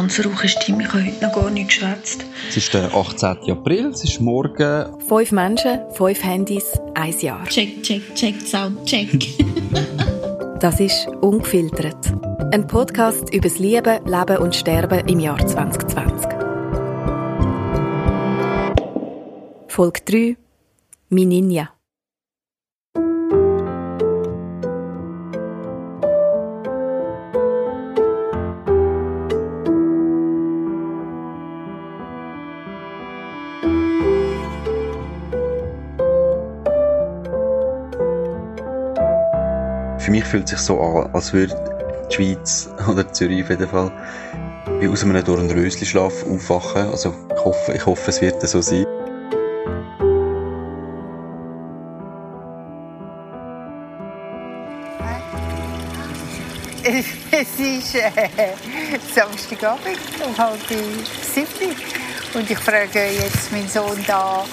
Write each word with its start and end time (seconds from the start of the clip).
ganz 0.00 0.24
rauche 0.24 0.48
Stimme. 0.48 0.82
Ich 0.82 0.88
habe 0.88 1.04
heute 1.04 1.24
noch 1.26 1.34
gar 1.34 1.50
nicht 1.50 1.68
geschwätzt. 1.68 2.24
Es 2.48 2.56
ist 2.56 2.72
der 2.72 2.94
18. 2.94 3.50
April, 3.50 3.88
es 3.88 4.02
ist 4.02 4.18
morgen. 4.20 4.86
Fünf 5.06 5.32
Menschen, 5.32 5.80
fünf 5.92 6.24
Handys, 6.24 6.80
ein 6.94 7.14
Jahr. 7.20 7.44
Check, 7.44 7.82
check, 7.82 8.14
check, 8.14 8.40
Sound, 8.40 8.86
check. 8.86 9.10
das 10.60 10.80
ist 10.80 11.06
«Ungefiltert». 11.20 12.14
Ein 12.50 12.66
Podcast 12.66 13.32
über 13.34 13.48
das 13.48 13.58
Lieben, 13.58 14.04
Leben 14.06 14.38
und 14.38 14.56
Sterben 14.56 15.06
im 15.06 15.20
Jahr 15.20 15.38
2020. 15.46 16.30
Folge 19.68 20.00
3 20.06 20.36
Mininja. 21.10 21.68
Fühlt 40.30 40.48
sich 40.48 40.60
so 40.60 40.80
an, 40.80 41.10
als 41.12 41.32
würde 41.32 41.54
die 42.08 42.14
Schweiz 42.14 42.70
oder 42.88 43.12
Zürich 43.12 43.42
auf 43.42 43.50
jeden 43.50 43.68
Fall 43.68 43.90
wie 44.78 44.86
aus 44.86 45.02
einem 45.02 45.24
Dornröschen-Schlaf 45.24 46.24
aufwachen. 46.24 46.88
Also 46.90 47.12
ich 47.34 47.44
hoffe, 47.44 47.72
ich 47.74 47.84
hoffe, 47.84 48.10
es 48.10 48.20
wird 48.20 48.40
so 48.48 48.60
sein. 48.60 48.86
Es 57.32 57.60
ist 57.60 57.94
äh, 57.94 58.10
Samstagabend 59.14 59.98
um 60.26 60.36
halb 60.36 60.58
sieben. 60.66 61.76
Und 62.34 62.50
ich 62.50 62.58
frage 62.58 63.06
jetzt 63.06 63.52
meinen 63.52 63.68
Sohn 63.68 64.04
da 64.06 64.44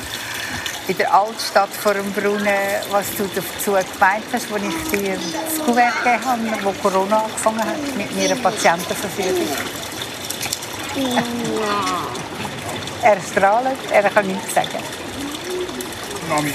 in 0.87 0.97
der 0.97 1.13
Altstadt 1.13 1.69
vor 1.69 1.93
dem 1.93 2.11
Brunnen, 2.13 2.47
was 2.91 3.07
du 3.17 3.23
dazu 3.35 3.71
gemeint 3.71 4.23
hast, 4.31 4.51
als 4.51 4.63
ich 4.63 4.99
dir 4.99 5.15
das 5.15 5.65
Kuvert 5.65 6.03
gegeben 6.03 6.25
habe, 6.25 6.63
wo 6.63 6.71
Corona 6.81 7.23
angefangen 7.23 7.59
hat, 7.59 7.97
mit 7.97 8.15
meiner 8.15 8.35
Patientenverfügung. 8.35 9.47
er 13.01 13.17
strahlt, 13.21 13.77
er 13.91 14.09
kann 14.09 14.27
nichts 14.27 14.53
sagen. 14.53 14.83
Mami. 16.29 16.53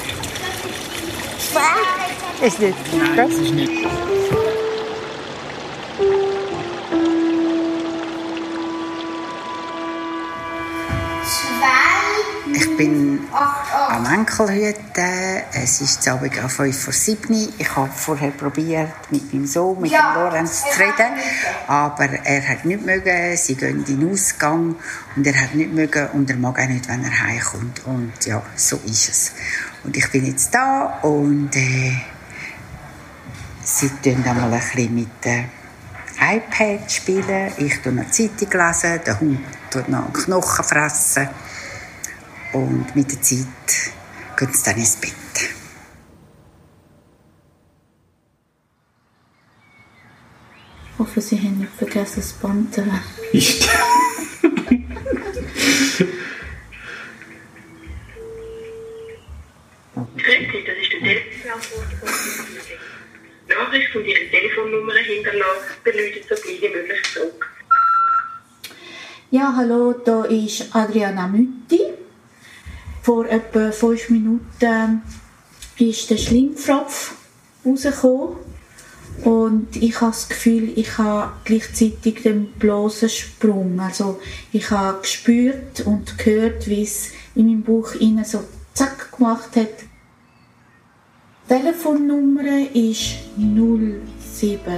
Ist 2.41 2.58
nicht? 2.58 2.77
Nein, 2.97 3.16
das 3.16 3.30
ist 3.30 3.53
nicht. 3.53 3.72
Ich 12.55 12.77
bin 12.77 13.11
am 13.89 14.06
Enkelhüten. 14.06 15.42
Es 15.53 15.81
ist 15.81 16.06
Abend 16.09 16.39
an 16.39 16.48
5 16.48 16.84
vor 16.84 16.92
7 16.92 17.53
Ich 17.59 17.77
habe 17.77 17.91
vorher 17.95 18.31
probiert, 18.31 19.11
mit 19.11 19.33
meinem 19.33 19.47
Sohn, 19.47 19.81
mit 19.81 19.91
ja, 19.91 20.12
dem 20.12 20.23
Lorenz 20.23 20.62
zu 20.62 20.81
reden. 20.81 21.12
Aber 21.67 22.05
er 22.05 22.48
hat 22.48 22.65
nicht 22.65 22.84
mögen. 22.84 23.37
Sie 23.37 23.55
gehen 23.55 23.84
in 23.84 24.00
den 24.00 24.12
Ausgang. 24.12 24.77
Und 25.17 25.27
er 25.27 25.41
hat 25.41 25.55
nicht 25.55 25.73
mögen. 25.73 26.09
Und 26.12 26.31
er 26.31 26.37
mag 26.37 26.61
auch 26.61 26.69
nicht, 26.69 26.89
wenn 26.89 27.05
er 27.05 27.23
heimkommt. 27.23 27.84
Und 27.87 28.12
ja, 28.25 28.43
so 28.56 28.77
ist 28.87 29.09
es. 29.09 29.33
Und 29.84 29.97
ich 29.97 30.11
bin 30.11 30.27
jetzt 30.27 30.55
da. 30.55 30.98
Und 31.03 31.55
äh, 31.55 31.93
sie 33.62 33.89
tun 34.03 34.23
dann 34.25 34.37
mal 34.37 34.53
ein 34.53 34.61
bisschen 34.61 34.95
mit 34.95 35.25
dem 35.25 35.45
iPad 36.20 36.91
spielen. 36.91 37.53
Ich 37.56 37.84
lese 37.84 37.93
noch 37.93 38.11
Zeitung. 38.11 38.48
Lesen. 38.50 39.00
Der 39.05 39.20
Hund 39.20 39.41
tut 39.70 39.89
noch 39.89 40.12
Knochen 40.12 40.65
fressen. 40.65 41.28
Und 42.53 42.94
mit 42.94 43.10
der 43.10 43.22
Zeit 43.22 43.47
geht 44.37 44.50
es 44.50 44.62
dann 44.62 44.76
ins 44.76 44.97
Bett. 44.97 45.12
Ich 50.93 50.99
hoffe, 50.99 51.21
Sie 51.21 51.38
haben 51.38 51.59
nicht 51.59 51.72
vergessen, 51.72 52.16
das 52.16 52.32
Band 52.34 52.75
zu. 52.75 52.82
Grüezi, 60.16 60.65
das 60.66 60.76
ist 60.82 60.93
der 60.93 61.00
Telefonantworter 61.00 62.12
Nachricht 63.49 63.97
und 63.97 64.05
Ihre 64.05 64.31
Telefonnummer 64.31 64.94
hinterlassen, 64.94 65.75
beläutet 65.82 66.25
so 66.28 66.34
gleich 66.34 66.60
wie 66.60 66.69
möglich 66.69 67.03
zurück. 67.12 67.50
Ja, 69.31 69.55
hallo, 69.56 69.93
da 69.93 70.25
ist 70.25 70.75
Adriana 70.75 71.26
Mütti. 71.26 71.81
Vor 73.02 73.26
etwa 73.26 73.72
fünf 73.72 74.10
Minuten 74.10 75.02
ist 75.78 76.08
der 76.08 76.16
Schlimmfropf 76.16 77.14
rausgekommen. 77.66 78.36
Und 79.24 79.76
ich 79.76 80.00
habe 80.00 80.12
das 80.12 80.28
Gefühl, 80.28 80.72
ich 80.76 80.98
habe 80.98 81.32
gleichzeitig 81.44 82.22
den 82.22 82.52
bloßen 82.52 83.08
Sprung. 83.08 83.78
Also 83.80 84.20
ich 84.52 84.70
habe 84.70 85.02
gespürt 85.02 85.80
und 85.84 86.16
gehört, 86.16 86.66
wie 86.68 86.82
es 86.82 87.10
in 87.34 87.46
meinem 87.46 87.62
Bauch 87.62 87.94
innen 87.94 88.24
so 88.24 88.42
zack 88.72 89.12
gemacht 89.16 89.54
hat. 89.56 89.69
Die 91.50 91.54
Telefonnummer 91.54 92.70
ist 92.72 93.16
076 93.36 94.72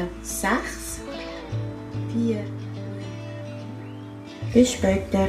4 2.12 2.44
Bis 4.52 4.72
später. 4.72 5.28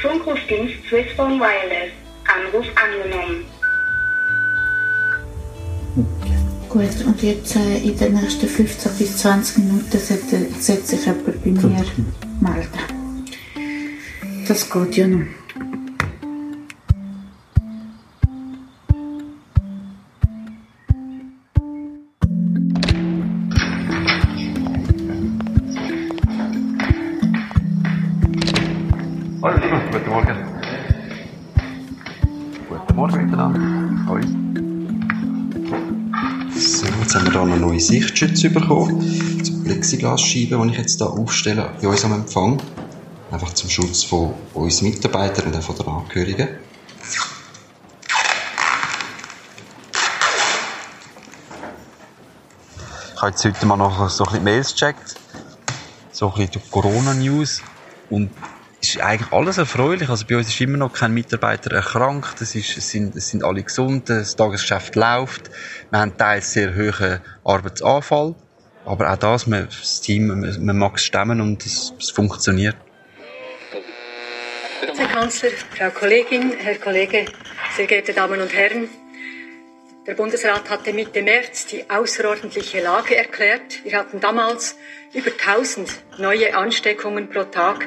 Funkrufdienst 0.00 0.74
Swissphone 0.88 1.38
Wireless. 1.38 1.92
Anruf 2.24 2.66
angenommen. 2.76 3.44
Gut, 6.68 7.04
und 7.04 7.22
jetzt 7.22 7.56
äh, 7.56 7.78
in 7.78 7.98
den 7.98 8.14
nächsten 8.14 8.46
15 8.46 8.92
bis 8.96 9.16
20 9.18 9.58
Minuten 9.58 9.98
sollte, 9.98 10.46
sollte 10.60 10.86
sich 10.86 11.04
jemand 11.04 11.42
bei 11.42 11.50
mir 11.50 11.84
melden. 12.40 12.84
Das 14.46 14.70
geht 14.70 14.96
ja 14.96 15.08
noch. 15.08 15.39
Hallo, 29.42 29.56
guten 29.90 30.10
Morgen. 30.10 30.36
Guten 32.68 32.94
Morgen 32.94 33.24
miteinander. 33.24 34.06
Hoi. 34.06 34.20
So, 36.54 36.86
jetzt 36.86 37.14
haben 37.14 37.24
wir 37.24 37.32
hier 37.32 37.46
noch 37.46 37.56
neue 37.56 37.80
Sichtschütze 37.80 38.50
bekommen. 38.50 39.42
Zum 39.42 39.64
Plexiglasscheiben, 39.64 40.62
die 40.64 40.72
ich 40.72 40.78
jetzt 40.78 40.98
hier 40.98 41.08
aufstelle 41.08 41.70
bei 41.80 41.88
uns 41.88 42.04
am 42.04 42.12
Empfang. 42.12 42.60
Einfach 43.30 43.54
zum 43.54 43.70
Schutz 43.70 44.04
von 44.04 44.34
uns 44.52 44.82
Mitarbeitern 44.82 45.46
und 45.46 45.56
auch 45.56 45.62
von 45.62 45.76
den 45.76 45.88
Angehörigen. 45.88 46.48
Ich 53.14 53.22
habe 53.22 53.30
jetzt 53.30 53.42
heute 53.42 53.64
mal 53.64 53.78
noch 53.78 54.10
so 54.10 54.24
ein 54.24 54.28
bisschen 54.28 54.44
Mails 54.44 54.74
gecheckt. 54.74 55.14
So 56.12 56.26
ein 56.26 56.34
bisschen 56.34 56.50
die 56.50 56.70
Corona-News. 56.70 57.62
Und 58.10 58.30
ist 58.80 59.00
eigentlich 59.00 59.32
alles 59.32 59.58
erfreulich. 59.58 60.08
Also 60.08 60.24
bei 60.26 60.36
uns 60.36 60.48
ist 60.48 60.60
immer 60.60 60.78
noch 60.78 60.92
kein 60.92 61.12
Mitarbeiter 61.12 61.72
erkrankt. 61.72 62.40
Es, 62.40 62.54
ist, 62.54 62.76
es, 62.76 62.90
sind, 62.90 63.14
es 63.14 63.28
sind 63.28 63.44
alle 63.44 63.62
gesund. 63.62 64.08
Das 64.08 64.36
Tagesgeschäft 64.36 64.96
läuft. 64.96 65.50
Wir 65.90 66.00
haben 66.00 66.16
teils 66.16 66.52
sehr 66.52 66.74
hohen 66.74 67.20
Arbeitsanfall. 67.44 68.34
Aber 68.84 69.12
auch 69.12 69.16
das, 69.16 69.46
man, 69.46 69.66
das 69.66 70.00
Team, 70.00 70.28
man, 70.28 70.64
man 70.64 70.78
mag 70.78 70.96
es 70.96 71.04
stemmen 71.04 71.40
und 71.40 71.64
es, 71.66 71.92
es 71.98 72.10
funktioniert. 72.10 72.76
Herr 74.96 75.08
Kanzler, 75.08 75.50
Frau 75.76 75.90
Kollegin, 75.90 76.52
Herr 76.58 76.76
Kollege, 76.76 77.26
sehr 77.76 77.86
geehrte 77.86 78.12
Damen 78.12 78.40
und 78.40 78.52
Herren, 78.52 78.88
der 80.06 80.14
Bundesrat 80.14 80.70
hatte 80.70 80.94
Mitte 80.94 81.22
März 81.22 81.66
die 81.66 81.88
außerordentliche 81.88 82.80
Lage 82.82 83.16
erklärt. 83.16 83.84
Wir 83.84 83.98
hatten 83.98 84.18
damals 84.18 84.76
über 85.12 85.30
1000 85.30 85.88
neue 86.18 86.56
Ansteckungen 86.56 87.28
pro 87.28 87.44
Tag. 87.44 87.86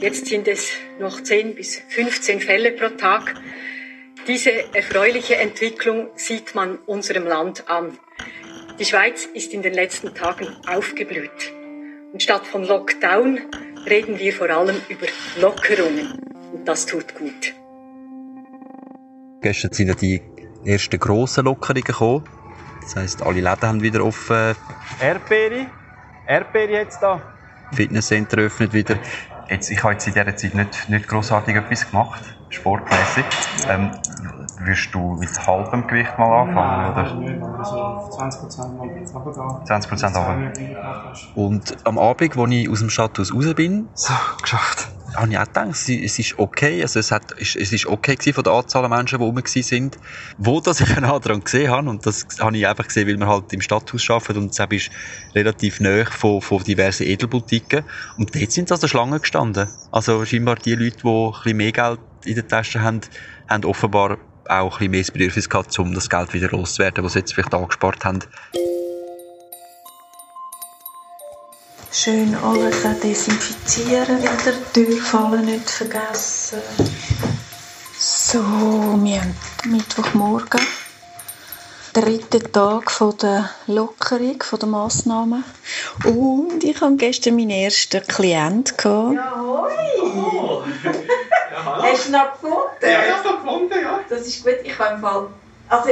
Jetzt 0.00 0.26
sind 0.26 0.48
es 0.48 0.72
noch 0.98 1.22
10 1.22 1.54
bis 1.54 1.80
15 1.88 2.40
Fälle 2.40 2.72
pro 2.72 2.88
Tag. 2.88 3.34
Diese 4.26 4.74
erfreuliche 4.74 5.36
Entwicklung 5.36 6.08
sieht 6.16 6.54
man 6.54 6.78
unserem 6.86 7.26
Land 7.26 7.68
an. 7.68 7.98
Die 8.78 8.84
Schweiz 8.84 9.26
ist 9.34 9.52
in 9.52 9.62
den 9.62 9.74
letzten 9.74 10.14
Tagen 10.14 10.48
aufgeblüht. 10.66 11.52
Und 12.12 12.22
statt 12.22 12.46
von 12.46 12.64
Lockdown 12.64 13.40
reden 13.86 14.18
wir 14.18 14.32
vor 14.32 14.50
allem 14.50 14.76
über 14.88 15.06
Lockerungen. 15.40 16.18
Und 16.52 16.66
das 16.66 16.86
tut 16.86 17.14
gut. 17.14 17.54
Gestern 19.42 19.72
sind 19.72 19.88
ja 19.88 19.94
die 19.94 20.22
ersten 20.64 20.98
grossen 20.98 21.44
Lockerungen 21.44 21.84
gekommen. 21.84 22.24
Das 22.82 22.96
heisst, 22.96 23.22
alle 23.22 23.40
Läden 23.40 23.62
haben 23.62 23.82
wieder 23.82 24.04
offen. 24.04 24.54
Erdbeere, 25.00 25.66
Erdbeere 26.26 26.72
jetzt 26.72 27.00
da. 27.00 27.22
Fitnesscenter 27.72 28.38
öffnet 28.38 28.72
wieder. 28.72 28.98
Jetzt, 29.48 29.70
ich 29.70 29.82
habe 29.82 29.92
jetzt 29.92 30.06
in 30.06 30.14
dieser 30.14 30.36
Zeit 30.36 30.54
nicht, 30.54 30.88
nicht 30.88 31.08
grossartig 31.08 31.56
etwas 31.56 31.90
gemacht, 31.90 32.22
sportmäßig. 32.48 33.24
Ähm, 33.68 33.90
wirst 34.58 34.94
du 34.94 35.14
mit 35.14 35.46
halbem 35.46 35.86
Gewicht 35.86 36.18
mal 36.18 36.42
anfangen? 36.42 36.92
oder? 36.92 37.14
Nein, 37.14 37.42
also 37.42 38.08
20 38.10 38.40
Prozent 38.40 38.78
mal 38.78 38.88
jetzt 38.96 39.14
runtergehen. 39.14 39.66
20 39.66 39.90
Prozent 39.90 40.14
Zwei 40.14 40.34
runter. 40.34 41.12
Und 41.34 41.76
am 41.84 41.98
Abend, 41.98 42.36
als 42.38 42.50
ich 42.52 42.70
aus 42.70 42.78
dem 42.78 42.90
Stadthaus 42.90 43.34
raus 43.34 43.54
bin, 43.54 43.90
so, 43.94 44.14
geschafft, 44.40 44.93
habe 45.14 45.30
ich 45.30 45.38
auch 45.38 45.44
gedacht, 45.44 45.70
es 45.70 46.18
ist 46.18 46.38
okay, 46.38 46.82
also 46.82 46.98
es, 46.98 47.10
hat, 47.10 47.34
es 47.38 47.54
ist 47.54 47.86
okay 47.86 48.16
gewesen 48.16 48.34
von 48.34 48.44
der 48.44 48.52
Anzahl 48.52 48.84
an 48.84 48.90
Menschen, 48.90 49.18
die 49.18 49.24
rum 49.24 49.40
sind. 49.44 49.98
Wo 50.38 50.60
das 50.60 50.80
ich 50.82 50.96
einen 50.96 51.04
anderen 51.04 51.42
gesehen 51.42 51.70
habe, 51.70 51.88
und 51.88 52.04
das 52.06 52.26
habe 52.40 52.56
ich 52.56 52.66
einfach 52.66 52.86
gesehen, 52.86 53.08
weil 53.08 53.18
wir 53.18 53.26
halt 53.26 53.52
im 53.52 53.60
Stadthaus 53.60 54.08
arbeiten 54.10 54.38
und 54.38 54.58
es 54.58 54.58
ist 54.58 54.90
relativ 55.34 55.80
nahe 55.80 56.06
von, 56.06 56.40
von 56.40 56.62
diversen 56.62 57.04
Edelboutiquen. 57.04 57.84
Und 58.18 58.34
dort 58.34 58.52
sind 58.52 58.70
also 58.70 58.88
Schlangen 58.88 59.20
gestanden. 59.20 59.68
Also 59.90 60.24
scheinbar 60.24 60.56
die 60.56 60.74
Leute, 60.74 60.98
die 61.02 61.08
ein 61.08 61.32
bisschen 61.32 61.56
mehr 61.56 61.72
Geld 61.72 62.00
in 62.24 62.34
der 62.34 62.48
Tasche 62.48 62.80
haben, 62.80 63.00
haben 63.48 63.64
offenbar 63.64 64.18
auch 64.48 64.80
ein 64.80 64.90
bisschen 64.90 64.90
mehr 64.90 65.00
das 65.00 65.10
Bedürfnis 65.10 65.48
gehabt, 65.48 65.78
um 65.78 65.94
das 65.94 66.10
Geld 66.10 66.34
wieder 66.34 66.50
loszuwerden, 66.50 67.04
was 67.04 67.14
sie 67.14 67.20
jetzt 67.20 67.34
vielleicht 67.34 67.54
angespart 67.54 68.04
haben. 68.04 68.20
Schön 71.96 72.34
alles 72.34 72.84
auch 72.84 73.00
desinfizieren, 73.00 74.20
wieder 74.20 74.52
durchfallen 74.72 75.44
nicht 75.44 75.70
vergessen. 75.70 76.60
So, 77.96 78.40
wir 78.40 79.20
haben 79.20 79.36
Mittwochmorgen. 79.66 80.60
Dritten 81.92 82.52
Tag 82.52 82.90
von 82.90 83.16
der 83.18 83.48
Lockerung, 83.68 84.42
von 84.42 84.58
der 84.58 84.68
Massnahmen. 84.68 85.44
Und 86.04 86.64
ich 86.64 86.80
hatte 86.80 86.96
gestern 86.96 87.36
meinen 87.36 87.50
ersten 87.50 88.04
Klient. 88.08 88.76
gehabt. 88.76 89.16
Hast 91.80 92.08
du 92.08 92.12
noch 92.12 92.32
gefunden? 92.32 92.82
Ja, 92.82 92.88
ich 92.88 93.12
hab's 93.12 93.24
noch 93.24 93.40
gefunden, 93.40 93.78
ja. 93.80 94.00
Das 94.08 94.26
ist 94.26 94.42
gut. 94.42 94.56
Ich 94.64 94.76
habe 94.76 94.96
im 94.96 95.00
Fall. 95.00 95.28
Also, 95.68 95.90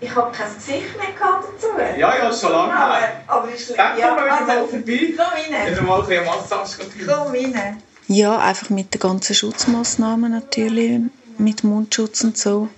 ich 0.00 0.14
habe 0.14 0.30
kein 0.32 0.54
Gesicht 0.54 0.96
mehr 0.96 1.12
gehabt 1.18 1.44
dazu. 1.54 1.68
Ja, 1.98 2.16
ja, 2.16 2.32
schon 2.32 2.52
lange 2.52 2.74
Aber, 2.74 2.96
her. 2.96 3.22
aber 3.26 3.48
ist 3.50 3.70
Dann 3.76 3.98
ja, 3.98 4.08
kommen 4.08 4.24
wir 4.24 4.24
wieder 4.26 4.46
mal 4.46 4.56
also, 4.58 4.66
vorbei. 4.68 5.14
komm 5.16 5.54
rein. 5.54 5.70
Wieder 5.72 5.82
mal 5.82 6.00
ein 6.00 6.06
bisschen 6.06 6.24
Massage. 6.24 6.76
Komm 7.06 7.32
rein. 7.32 7.82
Ja, 8.08 8.38
einfach 8.38 8.70
mit 8.70 8.94
den 8.94 9.00
ganzen 9.00 9.34
Schutzmaßnahmen 9.34 10.30
natürlich, 10.30 11.00
mit 11.38 11.64
Mundschutz 11.64 12.22
und 12.22 12.38
so. 12.38 12.68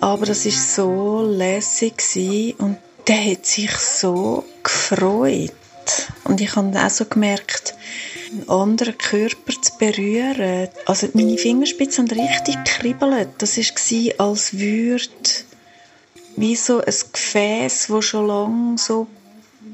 Aber 0.00 0.26
das 0.26 0.46
ist 0.46 0.74
so 0.74 1.22
lässig 1.26 1.98
gewesen 1.98 2.54
und 2.58 2.78
der 3.06 3.32
hat 3.32 3.44
sich 3.46 3.70
so 3.76 4.44
gefreut. 4.62 5.52
Und 6.24 6.40
ich 6.40 6.56
habe 6.56 6.70
dann 6.70 6.86
auch 6.86 6.90
so 6.90 7.04
gemerkt, 7.04 7.74
einen 8.30 8.48
anderen 8.48 8.96
Körper 8.96 9.52
zu 9.60 9.72
berühren. 9.78 10.68
Also 10.86 11.08
meine 11.12 11.36
Fingerspitzen 11.36 12.08
haben 12.08 12.18
richtig 12.18 12.56
gekribbelt. 12.64 13.28
Das 13.38 13.58
war, 13.58 14.26
als 14.26 14.58
würde 14.58 15.02
wie 16.36 16.56
so 16.56 16.78
ein 16.78 16.94
Gefäß, 17.12 17.86
das 17.88 18.04
schon 18.04 18.26
lange 18.26 18.78
so 18.78 19.06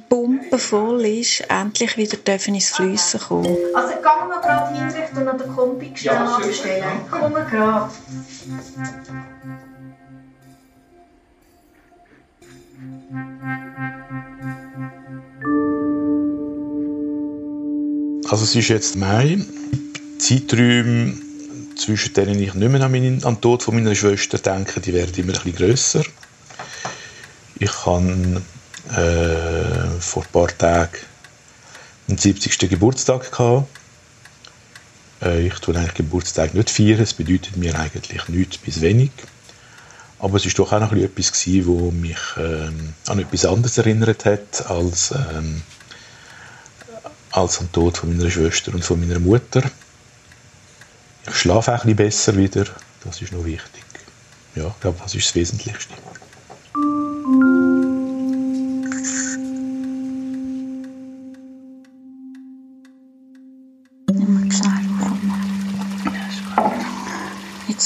pumpenvoll 0.08 1.04
ist, 1.06 1.44
endlich 1.48 1.96
wieder 1.96 2.16
dürfen 2.16 2.54
ins 2.54 2.70
Fliessen 2.70 3.20
kommen. 3.20 3.56
Also, 3.74 3.94
gehen 3.94 4.28
wir 4.28 4.40
gerade 4.40 4.76
hinrichten 4.76 5.18
und 5.22 5.28
an 5.28 5.38
der 5.38 5.46
Kombi 5.46 5.92
schnell 5.94 6.14
Ja, 6.14 6.36
abstellen. 6.36 7.00
Komm 7.10 7.32
wir 7.32 7.44
gerade. 7.44 7.90
Also 18.30 18.44
es 18.44 18.54
ist 18.54 18.68
jetzt 18.68 18.96
Mai. 18.96 19.38
Zeiträume, 20.18 21.14
zwischen 21.76 22.14
denen 22.14 22.38
ich 22.38 22.54
nicht 22.54 22.70
mehr 22.70 22.80
an, 22.80 22.92
meinen, 22.92 23.24
an 23.24 23.34
den 23.34 23.40
Tod 23.40 23.64
von 23.64 23.74
meiner 23.74 23.94
Schwester 23.96 24.38
denke, 24.38 24.80
die 24.80 24.94
werden 24.94 25.12
immer 25.16 25.32
ein 25.32 25.42
bisschen 25.42 25.56
grösser. 25.56 26.04
Ich 27.60 27.86
habe 27.86 28.42
äh, 28.88 30.00
vor 30.00 30.24
ein 30.24 30.32
paar 30.32 30.48
Tagen 30.58 30.96
den 32.08 32.18
70. 32.18 32.58
Geburtstag 32.70 33.30
gehabt. 33.30 33.68
Äh, 35.22 35.46
ich 35.46 35.54
tue 35.54 35.76
eigentlich 35.76 35.94
Geburtstag 35.94 36.54
nicht 36.54 36.70
feiern, 36.70 37.00
es 37.00 37.14
bedeutet 37.14 37.56
mir 37.58 37.78
eigentlich 37.78 38.26
nichts 38.28 38.58
bis 38.58 38.80
wenig. 38.80 39.10
Aber 40.18 40.36
es 40.38 40.46
war 40.46 40.52
doch 40.52 40.72
auch 40.72 40.80
noch 40.80 40.92
etwas, 40.92 41.32
gewesen, 41.32 41.66
wo 41.66 41.90
mich 41.90 42.18
ähm, 42.38 42.94
an 43.06 43.18
etwas 43.18 43.44
anderes 43.44 43.78
erinnert 43.78 44.24
hat 44.24 44.66
als... 44.68 45.12
Ähm, 45.12 45.62
als 47.32 47.60
am 47.60 47.70
Tod 47.70 47.98
von 47.98 48.16
meiner 48.16 48.30
Schwester 48.30 48.74
und 48.74 48.84
von 48.84 48.98
meiner 48.98 49.20
Mutter. 49.20 49.62
Ich 51.28 51.36
schlafe 51.36 51.72
auch 51.72 51.84
ein 51.84 51.94
bisschen 51.94 51.96
besser 51.96 52.36
wieder, 52.36 52.64
das 53.04 53.22
ist 53.22 53.32
noch 53.32 53.44
wichtig. 53.44 53.84
Ja, 54.56 54.66
ich 54.66 54.80
glaube, 54.80 54.98
das 55.00 55.14
ist 55.14 55.26
das 55.26 55.34
Wesentlichste. 55.36 55.94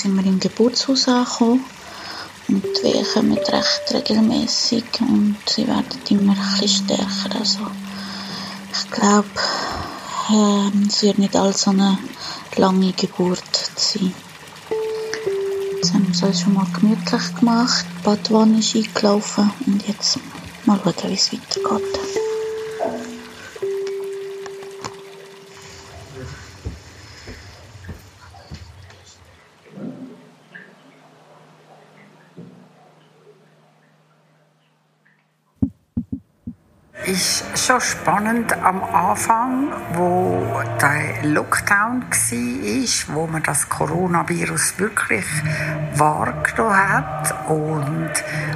Sind 0.05 0.17
wir 0.17 0.27
im 0.27 0.39
Geburtshaus 0.39 1.09
angekommen 1.09 1.65
und 2.49 2.63
die 2.63 2.83
Wehen 2.83 3.07
kommen 3.15 3.39
recht 3.39 3.95
regelmäßig 3.95 4.85
und 5.01 5.39
sie 5.47 5.67
werden 5.67 5.99
immer 6.11 6.33
ein 6.33 6.61
bisschen 6.61 6.85
stärker. 6.85 7.39
Also 7.39 7.61
ich 8.71 8.91
glaube, 8.91 9.31
ähm, 10.31 10.87
es 10.87 11.03
wird 11.03 11.17
nicht 11.17 11.35
all 11.35 11.55
so 11.55 11.71
eine 11.71 11.97
lange 12.57 12.93
Geburt 12.93 13.43
sein. 13.77 14.13
Jetzt 15.77 15.95
haben 15.95 16.07
wir 16.07 16.15
es 16.15 16.23
uns 16.23 16.41
schon 16.43 16.53
mal 16.53 16.67
gemütlich 16.79 17.37
gemacht, 17.41 17.87
die 17.99 18.05
Badwanne 18.05 18.59
ist 18.59 18.77
eingelaufen 18.77 19.51
und 19.67 19.89
jetzt 19.89 20.19
mal 20.67 20.79
schauen, 20.85 20.95
wie 21.09 21.15
es 21.15 21.33
weitergeht. 21.33 22.01
ist 37.07 37.54
schon 37.65 37.81
spannend 37.81 38.53
am 38.63 38.85
Anfang, 38.85 39.73
wo 39.95 40.45
der 40.83 41.27
Lockdown 41.31 42.03
war, 42.03 43.15
wo 43.15 43.27
man 43.27 43.43
das 43.43 43.71
Coronavirus 43.71 44.79
wirklich 44.79 45.25
wahrgenommen 45.97 46.89
hat 46.91 47.49
und 47.49 48.11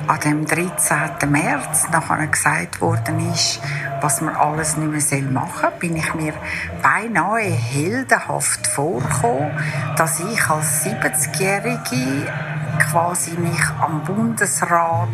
an 0.09 0.21
dem 0.21 0.45
13. 0.45 1.31
März 1.31 1.89
nachher 1.91 2.27
gesagt 2.27 2.83
worden 2.83 3.33
ist, 3.33 3.61
was 4.03 4.21
man 4.21 4.37
alles 4.37 4.77
nicht 4.77 5.11
mehr 5.11 5.23
machen 5.23 5.53
soll, 5.63 5.79
bin 5.79 5.97
ich 5.97 6.15
mir 6.15 6.35
beinahe 6.83 7.45
heldenhaft 7.45 8.67
vorgekommen, 8.67 9.53
dass 9.97 10.21
ich 10.21 10.51
als 10.51 10.85
70-Jährige 10.85 12.27
quasi 12.91 13.31
mich 13.39 13.65
am 13.81 14.05
Bundesrat 14.05 15.09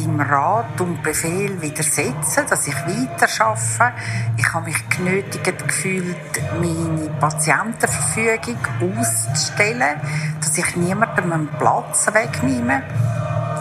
seinem 0.00 0.20
Rat 0.20 0.80
und 0.80 1.02
Befehl 1.02 1.60
widersetzen, 1.60 2.44
dass 2.48 2.66
ich 2.66 2.74
weiterarbeite. 2.74 3.92
Ich 4.36 4.52
habe 4.52 4.66
mich 4.66 4.88
genötigt 4.88 5.66
gefühlt, 5.66 6.16
meine 6.60 7.10
Patientenverfügung 7.20 8.58
auszustellen, 8.98 10.00
dass 10.40 10.56
ich 10.56 10.76
niemandem 10.76 11.32
einen 11.32 11.48
Platz 11.48 12.06
wegnehme. 12.12 12.82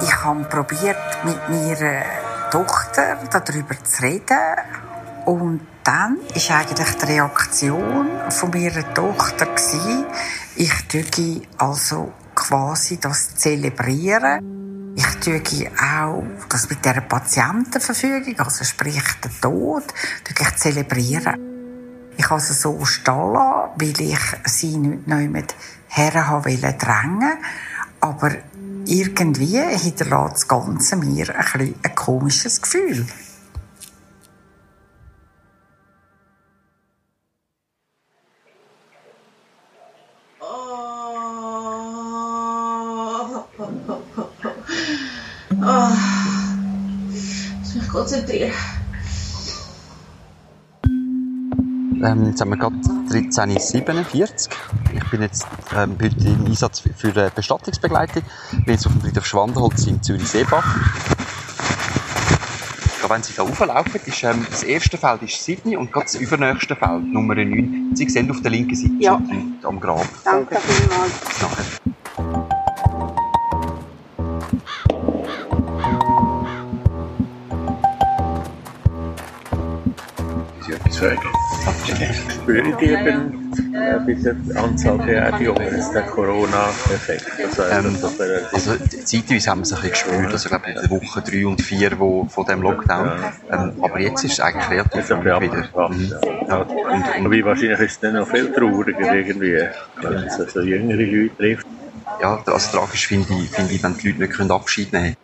Ich 0.02 0.24
habe 0.24 0.44
probiert, 0.46 0.98
mit 1.26 1.50
meiner 1.50 2.04
Tochter 2.52 3.18
darüber 3.32 3.84
zu 3.84 4.04
reden 4.04 4.38
und 5.26 5.62
dann 5.84 6.18
ist 6.34 6.52
eigentlich 6.52 6.96
die 6.98 7.06
Reaktion 7.06 8.08
von 8.30 8.50
meiner 8.52 8.94
Tochter 8.94 9.46
gewesen, 9.46 10.06
ich 10.56 10.72
also 11.58 12.12
quasi 12.36 13.00
das 13.00 13.36
zelebrieren. 13.36 14.59
Ich 15.00 15.16
tue 15.22 15.42
auch 15.82 16.24
das 16.50 16.70
mit 16.70 16.84
der 16.84 17.00
Patientenverfügung, 17.00 18.38
also 18.38 18.66
sprich 18.66 19.02
der 19.24 19.32
Tod, 19.40 19.86
ich 20.28 20.56
zelebrieren. 20.58 21.38
Ich 22.18 22.30
habe 22.30 22.42
sie 22.42 22.52
so 22.52 22.84
stehen 22.84 23.16
weil 23.16 24.02
ich 24.02 24.20
sie 24.44 24.76
nicht 24.76 25.08
mit 25.08 25.56
her 25.88 26.28
habe 26.28 26.52
drängen 26.58 27.38
aber 28.02 28.32
irgendwie 28.86 29.60
hinterlässt 29.60 30.34
das 30.34 30.48
Ganze 30.50 30.98
mir 30.98 31.34
ein, 31.34 31.76
ein 31.82 31.96
komisches 31.96 32.62
Gefühl. 32.62 33.06
Muss 47.60 47.76
mich 47.76 47.88
konzentrieren. 47.90 48.52
Ähm, 52.02 52.28
jetzt 52.28 52.40
haben 52.40 52.50
wir 52.52 52.58
gerade 52.58 52.76
13.47 52.78 54.50
Ich 54.96 55.04
bin 55.10 55.22
jetzt 55.22 55.46
ähm, 55.76 55.98
heute 56.02 56.16
im 56.28 56.46
Einsatz 56.46 56.80
für 56.96 57.10
eine 57.10 57.30
Bestattungsbegleitung. 57.32 58.24
Ich 58.54 58.64
bin 58.66 58.74
jetzt 58.74 58.86
auf 58.88 58.94
dem 58.94 59.02
Friedhof 59.02 59.26
Schwandenholz 59.26 59.86
in 59.86 60.02
Zürich-Seebach. 60.02 60.78
Wenn 63.10 63.24
Sie 63.24 63.34
hier 63.34 63.44
rauflaufen, 63.44 64.00
ist, 64.06 64.24
ähm, 64.24 64.46
das 64.50 64.62
erste 64.62 64.96
Feld 64.98 65.24
ist 65.24 65.44
Sydney 65.44 65.76
und 65.76 65.92
gerade 65.92 66.06
das 66.06 66.16
übernächste 66.16 66.76
Feld, 66.76 67.06
Nummer 67.12 67.34
9. 67.34 67.90
Sie 67.96 68.08
sehen 68.08 68.30
auf 68.30 68.40
der 68.42 68.52
linken 68.52 68.76
Seite 68.76 68.94
Ja. 69.00 69.20
am 69.64 69.80
Grab. 69.80 70.08
Danke 70.24 70.58
vielmals. 70.58 71.12
Bis 71.20 71.42
nachher. 71.42 71.89
Eben 82.56 83.54
äh, 83.74 84.00
bei 84.06 84.14
der 84.14 84.36
Anzahl 84.64 84.98
der 85.00 85.40
Jungen 85.42 85.66
jetzt 85.72 85.94
den 85.94 86.06
Corona-Effekt? 86.08 87.26
Also, 87.44 87.64
Ähm, 87.64 87.98
Also, 88.52 88.76
zeitweise 89.04 89.50
haben 89.50 89.60
wir 89.60 89.64
es 89.64 89.74
ein 89.74 89.82
bisschen 89.82 89.90
gespürt, 89.92 90.32
also, 90.32 90.50
glaube 90.50 90.66
ich, 90.70 90.76
in 90.76 90.82
den 90.82 90.90
Wochen 90.90 91.22
3 91.24 91.48
und 91.48 91.62
4 91.62 92.00
wo, 92.00 92.26
von 92.26 92.46
dem 92.46 92.62
Lockdown. 92.62 93.12
Ähm, 93.52 93.72
aber 93.82 94.00
jetzt 94.00 94.24
ist 94.24 94.34
es 94.34 94.40
eigentlich 94.40 94.70
relativ 94.70 95.12
ruhig 95.12 95.26
wieder. 95.26 95.90
Mhm. 95.90 96.14
Ja. 96.48 96.58
Und, 96.58 97.26
Wobei 97.26 97.44
wahrscheinlich 97.46 97.80
ist 97.80 97.92
es 97.92 98.00
dann 98.00 98.14
noch 98.16 98.28
viel 98.28 98.52
trauriger 98.52 99.14
irgendwie, 99.14 99.68
wenn 100.02 100.14
es 100.14 100.38
so 100.54 100.60
jüngere 100.62 100.98
Leute 100.98 101.36
trifft. 101.38 101.68
ja, 102.22 102.44
also 102.46 102.78
tragisch 102.78 103.08
finde 103.08 103.34
ich, 103.34 103.50
finde 103.50 103.74
ich, 103.74 103.84
wenn 103.84 103.96
die 103.98 104.08
Leute 104.10 104.20
nicht 104.22 104.34
können 104.34 104.52
Abschied 104.52 104.92
nehmen 104.94 105.16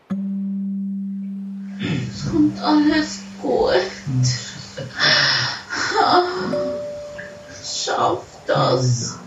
Und 2.33 2.59
alles 2.61 3.21
gut. 3.41 3.73
Schaff 7.85 8.23
das. 8.47 9.19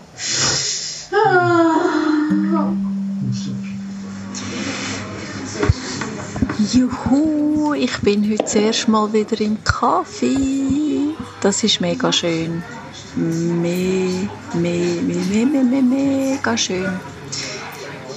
Juhu, 6.73 7.73
ich 7.73 7.97
bin 8.01 8.29
heute 8.29 8.43
das 8.43 8.55
erste 8.55 8.91
Mal 8.91 9.13
wieder 9.13 9.39
im 9.39 9.63
Kaffee. 9.63 11.15
Das 11.39 11.63
ist 11.63 11.79
mega 11.79 12.11
schön. 12.11 12.61
Me, 13.15 14.27
me, 14.53 15.01
me, 15.03 15.15
me, 15.15 15.45
me, 15.45 15.63
me, 15.63 15.81
mega 15.81 16.57
schön. 16.57 16.99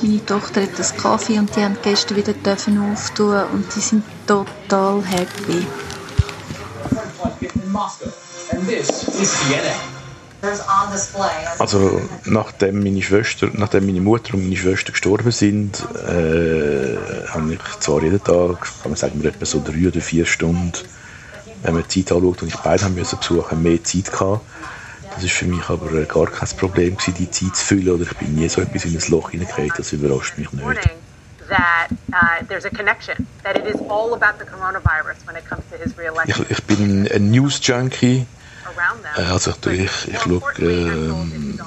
Meine 0.00 0.26
Tochter 0.26 0.62
hat 0.62 0.76
das 0.76 0.96
Kaffee 0.96 1.38
und 1.38 1.54
die 1.54 1.62
haben 1.62 1.78
gestern 1.84 2.16
wieder 2.16 2.32
dürfen 2.32 2.78
auftun 2.90 3.44
und 3.52 3.72
die 3.76 3.80
sind 3.80 4.02
total 4.26 5.04
happy. 5.04 5.64
And 8.50 8.66
this 8.68 9.08
is 9.20 9.48
Vienna. 9.48 9.91
Also 11.58 12.00
nachdem 12.24 12.82
meine 12.82 13.00
Schwester, 13.00 13.48
nachdem 13.52 13.86
meine 13.86 14.00
Mutter 14.00 14.34
und 14.34 14.42
meine 14.42 14.56
Schwester 14.56 14.90
gestorben 14.90 15.30
sind, 15.30 15.80
äh, 15.94 16.96
habe 17.28 17.54
ich 17.54 17.78
zwar 17.78 18.02
jeden 18.02 18.22
Tag, 18.22 18.60
kann 18.60 18.90
man 18.90 18.96
sagen, 18.96 19.22
wir 19.22 19.30
etwa 19.30 19.46
so 19.46 19.62
drei 19.64 19.86
oder 19.86 20.00
vier 20.00 20.26
Stunden, 20.26 20.72
wenn 21.62 21.74
man 21.74 21.84
die 21.88 22.04
Zeit 22.04 22.16
anschaut 22.16 22.42
und 22.42 22.48
ich 22.48 22.56
beide 22.56 22.84
haben 22.84 22.94
müssen 22.94 23.18
besuchen, 23.18 23.62
mehr 23.62 23.84
Zeit 23.84 24.10
gehabt. 24.10 24.40
Das 25.14 25.22
ist 25.22 25.32
für 25.32 25.46
mich 25.46 25.68
aber 25.68 25.92
äh, 25.92 26.06
gar 26.06 26.26
kein 26.26 26.48
Problem 26.56 26.96
gewesen, 26.96 27.14
die 27.14 27.30
Zeit 27.30 27.54
zu 27.54 27.64
füllen 27.64 27.90
oder 27.90 28.02
ich 28.02 28.16
bin 28.16 28.34
nie 28.34 28.48
so 28.48 28.62
etwas 28.62 28.84
in 28.84 28.96
ein 28.96 29.10
Loch 29.10 29.30
hineingefallen, 29.30 29.72
das 29.76 29.92
überrascht 29.92 30.38
mich 30.38 30.50
nicht. 30.52 30.66
uh, 32.12 32.42
there's 32.48 32.64
a 32.64 32.70
connection, 32.70 33.26
that 33.42 33.56
it 33.56 33.66
is 33.66 33.80
all 33.88 34.14
about 34.14 34.38
the 34.38 34.44
coronavirus 34.44 35.16
when 35.26 35.36
it 35.36 35.44
comes 35.44 35.62
to 35.70 35.76
his 35.76 35.92
Ich, 36.48 36.64
bin 36.64 37.06
ein 37.12 37.32
them, 37.32 37.34
äh, 37.34 38.26
also 39.14 39.52
ich, 39.70 39.80
ich, 39.80 40.08
ich 40.08 40.20
schaue 40.20 40.42
ähm, 40.58 41.58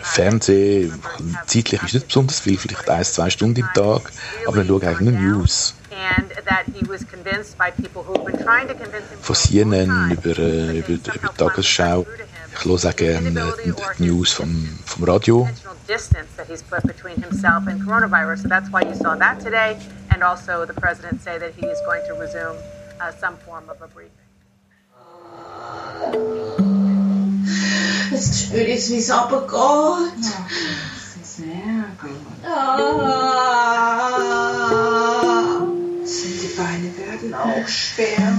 Fernsehen, 0.00 1.02
zeitlich 1.46 1.82
ist 1.82 1.94
nicht 1.94 2.06
besonders 2.06 2.40
viel, 2.40 2.58
vielleicht 2.58 2.88
ein, 2.88 3.04
zwei 3.04 3.30
Stunden 3.30 3.60
im 3.60 3.68
Tag, 3.74 4.12
aber 4.46 4.62
ich 4.62 4.68
schaue 4.68 4.82
eigentlich 4.82 5.00
nur 5.00 5.20
News. 5.20 5.74
and 5.98 6.30
that 6.46 6.64
he 6.74 6.86
was 6.86 7.02
convinced 7.04 7.58
by 7.58 7.70
people 7.70 8.02
who've 8.04 8.24
been 8.24 8.40
trying 8.42 8.68
to 8.68 8.74
convince 8.74 9.08
him 9.10 9.18
von 9.20 9.34
CNN 9.34 10.10
über, 10.12 10.38
äh, 10.38 10.78
über, 10.78 10.88
über 10.90 11.28
die 11.28 11.36
Tagesschau. 11.36 12.06
Ich 12.52 12.64
höre 12.64 12.90
auch 12.90 12.96
gerne 12.96 13.28
äh, 13.28 13.72
die 13.98 14.04
News 14.06 14.32
vom, 14.32 14.78
vom 14.86 15.04
Radio. 15.04 15.48
and 20.10 20.24
also 20.24 20.64
the 20.66 20.72
president 20.72 21.20
say 21.22 21.38
that 21.38 21.52
he 21.54 21.66
is 21.66 21.80
going 21.82 22.02
to 22.08 22.14
resume 22.14 22.56
uh, 23.00 23.12
some 23.12 23.36
form 23.46 23.68
of 23.68 23.80
a 23.82 23.88
briefing. 23.88 24.27
Jetzt 28.10 28.40
spüre 28.40 28.62
ich, 28.62 28.90
wie 28.90 28.96
es 28.96 29.10
runtergeht. 29.10 29.46
Ah. 32.44 33.58
Die 36.10 36.54
Beine 36.56 36.90
werden 36.96 37.34
auch 37.34 37.68
schwer. 37.68 38.34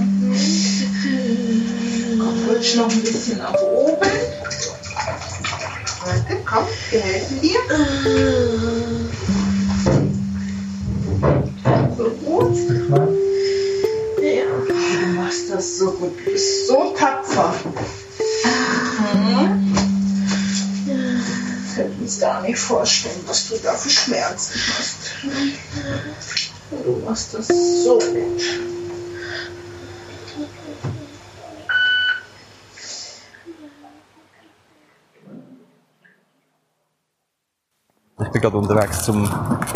Komm, 2.18 2.48
rutsch 2.48 2.74
noch 2.76 2.90
ein 2.90 3.00
bisschen 3.00 3.38
nach 3.38 3.54
oben. 3.54 4.10
Warte, 6.04 6.36
komm, 6.44 6.66
wir 6.90 7.00
helfen 7.00 7.40
dir. 7.40 7.60
Das 15.60 15.76
so 15.76 15.92
gut. 15.92 16.18
Du 16.18 16.24
bist 16.24 16.68
so 16.68 16.94
tapfer. 16.96 17.54
Mhm. 19.14 19.74
Wir 20.86 21.74
können 21.74 21.98
uns 22.00 22.18
gar 22.18 22.40
nicht 22.40 22.58
vorstellen, 22.58 23.20
was 23.26 23.48
du 23.48 23.58
da 23.58 23.74
für 23.74 23.90
Schmerzen 23.90 24.58
hast. 24.78 24.96
Du 26.70 27.02
machst 27.04 27.34
das 27.34 27.48
so 27.48 27.98
gut. 27.98 28.69
Bin 38.32 38.42
gerade 38.42 38.56
unterwegs 38.56 39.02
zum, 39.02 39.28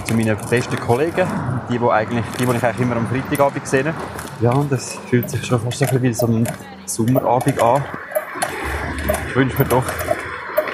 zu 0.04 0.14
meinen 0.14 0.36
besten 0.48 0.78
Kollegen, 0.78 1.26
die, 1.68 1.78
die, 1.78 1.88
eigentlich, 1.88 2.24
die, 2.38 2.46
die 2.46 2.56
ich 2.56 2.64
eigentlich 2.64 2.80
immer 2.80 2.96
am 2.96 3.06
Freitagabend 3.06 3.66
sehe. 3.66 3.94
Ja, 4.40 4.52
und 4.52 4.70
es 4.72 4.96
fühlt 5.10 5.28
sich 5.28 5.44
schon 5.44 5.60
fast 5.60 5.78
so 5.78 5.84
ein 5.84 6.00
bisschen 6.00 6.02
wie 6.02 6.14
so 6.14 6.26
ein 6.26 6.48
Sommerabend 6.86 7.60
an. 7.60 7.84
Ich 9.28 9.36
wünsche 9.36 9.58
mir 9.58 9.68
doch, 9.68 9.84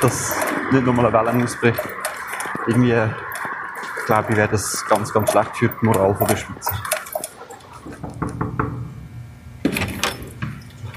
dass 0.00 0.36
nicht 0.72 0.84
nur 0.84 0.94
mal 0.94 1.06
eine 1.06 1.32
Welle 1.32 1.44
ausbricht. 1.44 1.80
Irgendwie, 2.66 2.94
glaube 4.06 4.26
ich, 4.30 4.36
wäre 4.36 4.48
das 4.48 4.84
ganz, 4.86 5.12
ganz 5.12 5.30
schlecht 5.30 5.56
für 5.56 5.68
die 5.68 5.86
Moral 5.86 6.16
der 6.28 6.36
Schweizer. 6.36 6.74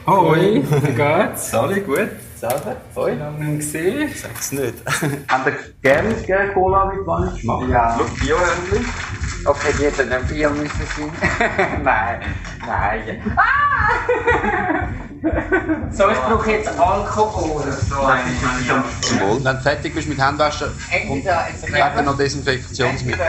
Hoi, 0.05 0.63
wie 0.69 0.93
geht's? 0.93 1.51
Sali, 1.51 1.79
gut. 1.81 2.09
Selber? 2.43 2.75
Hoi. 2.97 3.13
Lange 3.13 3.45
nicht 3.45 3.59
gesehen. 3.59 4.09
Sag's 4.13 4.51
nicht. 4.51 4.73
Habt 5.29 5.47
ihr 5.47 5.55
gerne 5.81 6.53
Cola 6.53 6.91
mit 6.93 7.07
Vanillegeschmack? 7.07 7.69
Ja. 7.69 7.97
Schau, 7.97 8.03
Bio-Hörnchen. 8.19 8.85
Okay, 9.45 9.73
die 9.79 9.85
hätten 9.85 10.11
ein 10.11 10.27
Bier 10.27 10.49
müssen 10.49 10.69
sein. 10.69 11.83
nein, 11.83 12.19
nein. 12.67 13.21
So, 15.89 16.09
ich 16.09 16.17
brauche 16.17 16.51
jetzt 16.51 16.67
Alkohol. 16.77 17.63
So 17.63 17.95
Zum 18.99 19.19
Wohl. 19.21 19.45
Wenn 19.45 19.55
du 19.55 19.61
fertig 19.61 19.95
bist 19.95 20.09
mit 20.09 20.19
Handwaschen, 20.19 20.67
Entweder 20.91 21.47
es 21.49 21.61
Geben 21.61 22.05
noch 22.05 22.17
Desinfektionsmittel. 22.17 23.25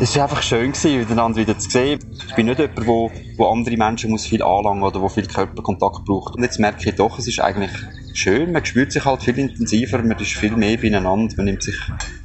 Es 0.00 0.14
war 0.14 0.22
einfach 0.22 0.42
schön, 0.42 0.70
miteinander 0.70 1.36
wieder 1.36 1.58
zu 1.58 1.68
sehen. 1.68 1.98
Ich 2.28 2.34
bin 2.36 2.46
nicht 2.46 2.60
jemand, 2.60 2.86
wo, 2.86 3.10
wo 3.36 3.46
andere 3.48 3.76
Menschen 3.76 4.10
muss 4.10 4.24
viel 4.24 4.44
anlangen 4.44 4.84
oder 4.84 5.00
wo 5.00 5.08
viel 5.08 5.26
Körperkontakt 5.26 6.04
braucht. 6.04 6.36
Und 6.36 6.44
jetzt 6.44 6.60
merke 6.60 6.88
ich 6.88 6.94
doch, 6.94 7.18
es 7.18 7.26
ist 7.26 7.40
eigentlich 7.40 7.72
schön. 8.16 8.52
Man 8.52 8.64
spürt 8.64 8.92
sich 8.92 9.04
halt 9.04 9.22
viel 9.22 9.38
intensiver, 9.38 9.98
man 9.98 10.18
ist 10.18 10.32
viel 10.32 10.56
mehr 10.56 10.76
beieinander, 10.76 11.34
man 11.36 11.46
nimmt 11.46 11.62
sich 11.62 11.76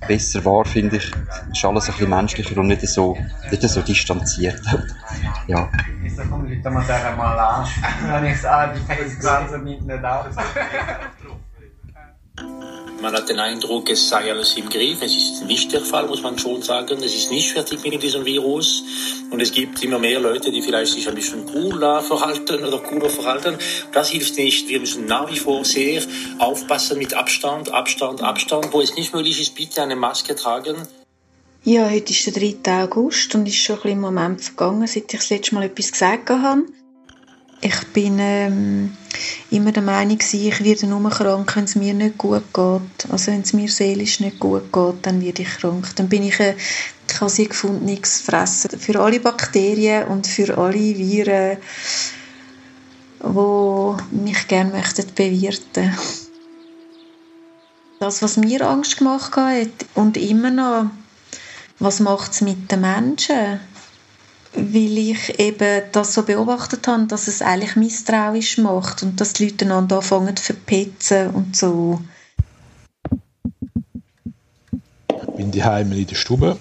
besser 0.07 0.43
wahr, 0.45 0.65
finde 0.65 0.97
ich. 0.97 1.11
Es 1.51 1.57
ist 1.57 1.65
alles 1.65 1.87
ein 1.87 1.93
bisschen 1.93 2.09
menschlicher 2.09 2.57
und 2.57 2.67
nicht 2.67 2.87
so, 2.87 3.17
nicht 3.49 3.61
so 3.61 3.81
distanziert. 3.81 4.61
ja. 5.47 5.69
Man 13.01 13.13
hat 13.13 13.29
den 13.29 13.39
Eindruck, 13.39 13.89
es 13.89 14.09
sei 14.09 14.29
alles 14.29 14.55
im 14.57 14.67
Griff. 14.67 15.01
Es 15.01 15.15
ist 15.15 15.45
nicht 15.45 15.71
der 15.71 15.81
Fall, 15.81 16.07
muss 16.07 16.21
man 16.21 16.37
schon 16.37 16.61
sagen. 16.61 17.01
Es 17.01 17.15
ist 17.15 17.31
nicht 17.31 17.51
fertig 17.51 17.81
mit 17.83 18.03
diesem 18.03 18.25
Virus. 18.25 18.83
Und 19.29 19.41
es 19.41 19.53
gibt 19.53 19.81
immer 19.81 19.99
mehr 19.99 20.19
Leute, 20.19 20.51
die 20.51 20.61
vielleicht 20.61 20.91
sich 20.91 21.07
ein 21.07 21.15
bisschen 21.15 21.45
cooler 21.45 22.01
verhalten 22.01 22.65
oder 22.65 22.79
cooler 22.79 23.09
verhalten. 23.09 23.57
Das 23.93 24.09
hilft 24.09 24.37
nicht. 24.37 24.67
Wir 24.67 24.81
müssen 24.81 25.05
nach 25.05 25.31
wie 25.31 25.37
vor 25.37 25.63
sehr 25.63 26.01
aufpassen 26.39 26.97
mit 26.97 27.13
Abstand, 27.13 27.71
Abstand, 27.71 28.21
Abstand. 28.21 28.73
Wo 28.73 28.81
es 28.81 28.93
nicht 28.95 29.13
möglich 29.13 29.39
ist, 29.39 29.55
bitte 29.55 29.81
eine 29.81 29.95
Maske 29.95 30.35
tragen. 30.35 30.75
Ja, 31.63 31.89
heute 31.89 32.11
ist 32.11 32.25
der 32.25 32.33
3. 32.33 32.83
August 32.83 33.33
und 33.33 33.47
ist 33.47 33.55
schon 33.55 33.77
ein 33.77 33.81
bisschen 33.83 34.01
Moment 34.01 34.41
vergangen, 34.41 34.87
seit 34.87 35.13
ich 35.13 35.19
das 35.19 35.29
letzte 35.29 35.55
Mal 35.55 35.63
etwas 35.63 35.91
gesagt 35.91 36.29
habe. 36.29 36.63
Ich 37.61 37.87
bin 37.87 38.17
ähm, 38.19 38.97
immer 39.51 39.73
der 39.73 39.83
Meinung, 39.83 40.17
ich 40.19 40.63
werde 40.63 40.87
nur 40.87 41.09
krank, 41.09 41.55
wenn 41.55 41.65
es 41.65 41.75
mir 41.75 41.93
nicht 41.93 42.17
gut 42.17 42.53
geht. 42.53 43.11
Also 43.11 43.31
wenn 43.31 43.41
es 43.41 43.51
mir 43.51 43.67
seelisch 43.67 44.21
nicht 44.21 44.39
gut 44.39 44.71
geht, 44.71 44.95
dann 45.05 45.21
werde 45.21 45.41
ich 45.41 45.49
krank. 45.49 45.93
Dann 45.95 46.07
bin 46.07 46.23
ich 46.23 46.39
ein 46.39 46.55
quasi 47.07 47.45
gefundenes 47.45 48.21
Fressen 48.21 48.79
für 48.79 48.99
alle 48.99 49.19
Bakterien 49.19 50.07
und 50.07 50.25
für 50.25 50.57
alle 50.57 50.73
Viren, 50.73 51.57
die 53.21 54.15
mich 54.15 54.47
gerne 54.47 54.71
möchten 54.71 55.13
bewirten. 55.13 55.97
Das, 57.99 58.21
was 58.21 58.37
mir 58.37 58.65
Angst 58.65 58.97
gemacht 58.97 59.35
hat 59.35 59.67
und 59.95 60.15
immer 60.15 60.51
noch, 60.51 60.85
was 61.79 61.99
macht 61.99 62.31
es 62.31 62.39
mit 62.39 62.71
den 62.71 62.79
Menschen? 62.79 63.59
Weil 64.59 64.97
ich 64.97 65.39
eben 65.39 65.83
das 65.91 66.13
so 66.13 66.23
beobachtet 66.23 66.87
habe, 66.87 67.05
dass 67.07 67.27
es 67.27 67.41
eigentlich 67.41 67.75
misstrauisch 67.75 68.57
macht 68.57 69.03
und 69.03 69.19
dass 69.19 69.33
die 69.33 69.45
Leute 69.47 69.65
einander 69.65 69.97
anfangen 69.97 70.35
zu 70.35 70.43
verpetzen 70.43 71.29
und 71.31 71.55
so. 71.55 72.01
Ich 75.09 75.35
bin 75.35 75.51
die 75.51 75.63
Heime 75.63 75.97
in 75.97 76.07
der 76.07 76.15
Stube. 76.15 76.57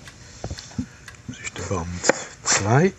Das 1.26 1.38
ist 1.38 1.58
der 1.58 1.74
Band 1.74 1.88
2. 2.44 2.92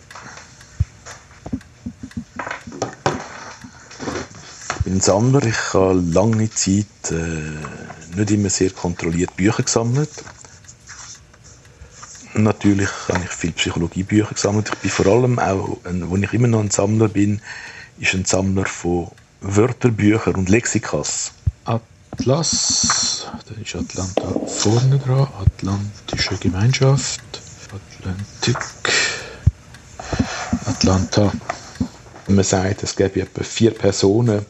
Ich 4.76 4.84
bin 4.84 5.00
Sammler. 5.00 5.42
Ich 5.44 5.74
habe 5.74 6.00
lange 6.00 6.50
Zeit 6.50 6.86
äh, 7.10 8.16
nicht 8.16 8.30
immer 8.30 8.50
sehr 8.50 8.70
kontrolliert 8.70 9.36
Bücher 9.36 9.62
gesammelt. 9.62 10.10
Natürlich 12.42 12.88
habe 13.08 13.24
ich 13.24 13.30
viele 13.30 13.52
Psychologiebücher 13.52 14.32
gesammelt. 14.32 14.70
Ich 14.72 14.78
bin 14.78 14.90
vor 14.90 15.06
allem 15.06 15.38
auch, 15.38 15.78
wo 15.84 16.16
ich 16.16 16.32
immer 16.32 16.48
noch 16.48 16.60
ein 16.60 16.70
Sammler 16.70 17.08
bin, 17.08 17.40
ist 17.98 18.14
ein 18.14 18.24
Sammler 18.24 18.64
von 18.64 19.08
Wörterbüchern 19.42 20.36
und 20.36 20.48
Lexikas. 20.48 21.32
Atlas, 21.64 23.26
da 23.46 23.60
ist 23.60 23.74
Atlanta 23.74 24.46
vorne 24.46 24.98
dran, 24.98 25.28
Atlantische 25.38 26.36
Gemeinschaft, 26.36 27.20
Atlantik, 27.98 28.58
Atlanta. 30.66 31.32
Man 32.26 32.44
sagt, 32.44 32.82
es 32.82 32.96
gäbe 32.96 33.20
etwa 33.22 33.42
vier 33.42 33.72
Personen, 33.72 34.46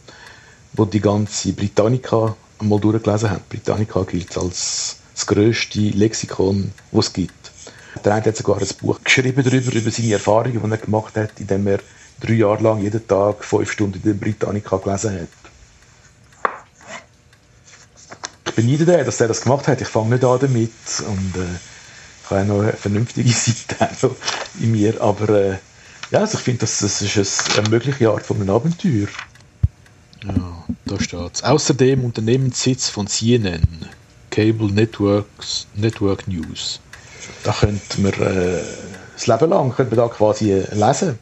die 0.73 0.91
die 0.91 1.01
ganze 1.01 1.53
Britannica 1.53 2.37
einmal 2.59 2.79
durchgelesen 2.79 3.31
haben. 3.31 3.43
Britannica 3.49 4.03
gilt 4.05 4.37
als 4.37 4.97
das 5.15 5.27
grösste 5.27 5.81
Lexikon, 5.81 6.73
das 6.93 7.07
es 7.07 7.13
gibt. 7.13 7.50
Der 8.05 8.15
eine 8.15 8.25
hat 8.25 8.37
sogar 8.37 8.59
ein 8.59 8.69
Buch 8.81 9.01
geschrieben 9.03 9.43
darüber, 9.43 9.73
über 9.73 9.91
seine 9.91 10.13
Erfahrungen, 10.13 10.63
die 10.63 10.71
er 10.71 10.79
gemacht 10.79 11.17
hat, 11.17 11.33
indem 11.39 11.67
er 11.67 11.81
drei 12.21 12.35
Jahre 12.35 12.63
lang 12.63 12.81
jeden 12.81 13.07
Tag 13.07 13.45
fünf 13.45 13.73
Stunden 13.73 13.97
in 13.97 14.03
der 14.03 14.15
Britannica 14.15 14.77
gelesen 14.77 15.21
hat. 15.21 15.29
Ich 18.47 18.55
beneide 18.55 18.85
den, 18.85 19.05
dass 19.05 19.21
er 19.21 19.29
das 19.29 19.43
gemacht 19.43 19.69
hat. 19.69 19.81
Ich 19.81 19.89
fange 19.89 20.11
nicht 20.11 20.25
an 20.25 20.39
damit 20.41 20.71
und 21.07 21.37
äh, 21.37 21.47
ich 22.25 22.31
habe 22.31 22.45
noch 22.45 22.61
eine 22.63 22.73
vernünftige 22.73 23.29
Seite 23.33 24.15
in 24.61 24.73
mir, 24.73 25.01
aber 25.01 25.29
äh, 25.29 25.59
ja, 26.11 26.21
also 26.21 26.39
ich 26.39 26.45
finde, 26.45 26.61
das, 26.61 26.79
das 26.79 27.03
ist 27.03 27.59
eine 27.59 27.69
mögliche 27.69 28.11
Art 28.11 28.25
von 28.25 28.37
einem 28.41 28.51
Abenteuer. 28.51 29.07
Ja, 30.25 30.65
da 30.85 31.01
steht 31.01 31.35
es. 31.35 31.43
Außerdem 31.43 32.05
Unternehmenssitz 32.05 32.89
von 32.89 33.07
CNN, 33.07 33.63
Cable 34.31 34.73
Networks, 34.73 35.67
Network 35.75 36.27
News. 36.27 36.81
Da 37.45 37.53
könnte 37.53 38.00
man 38.00 38.12
äh, 38.12 38.62
das 39.15 39.27
Leben 39.27 39.50
lang 39.50 39.75
könnte 39.75 39.97
man 39.97 40.09
da 40.09 40.15
quasi 40.15 40.53
äh, 40.53 40.65
lesen. 40.75 41.19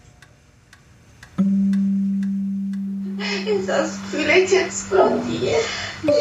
Das 3.67 3.91
Gefühl, 4.11 4.28
jetzt 4.28 4.52
explodiert. 4.52 5.65
Ja, 6.04 6.13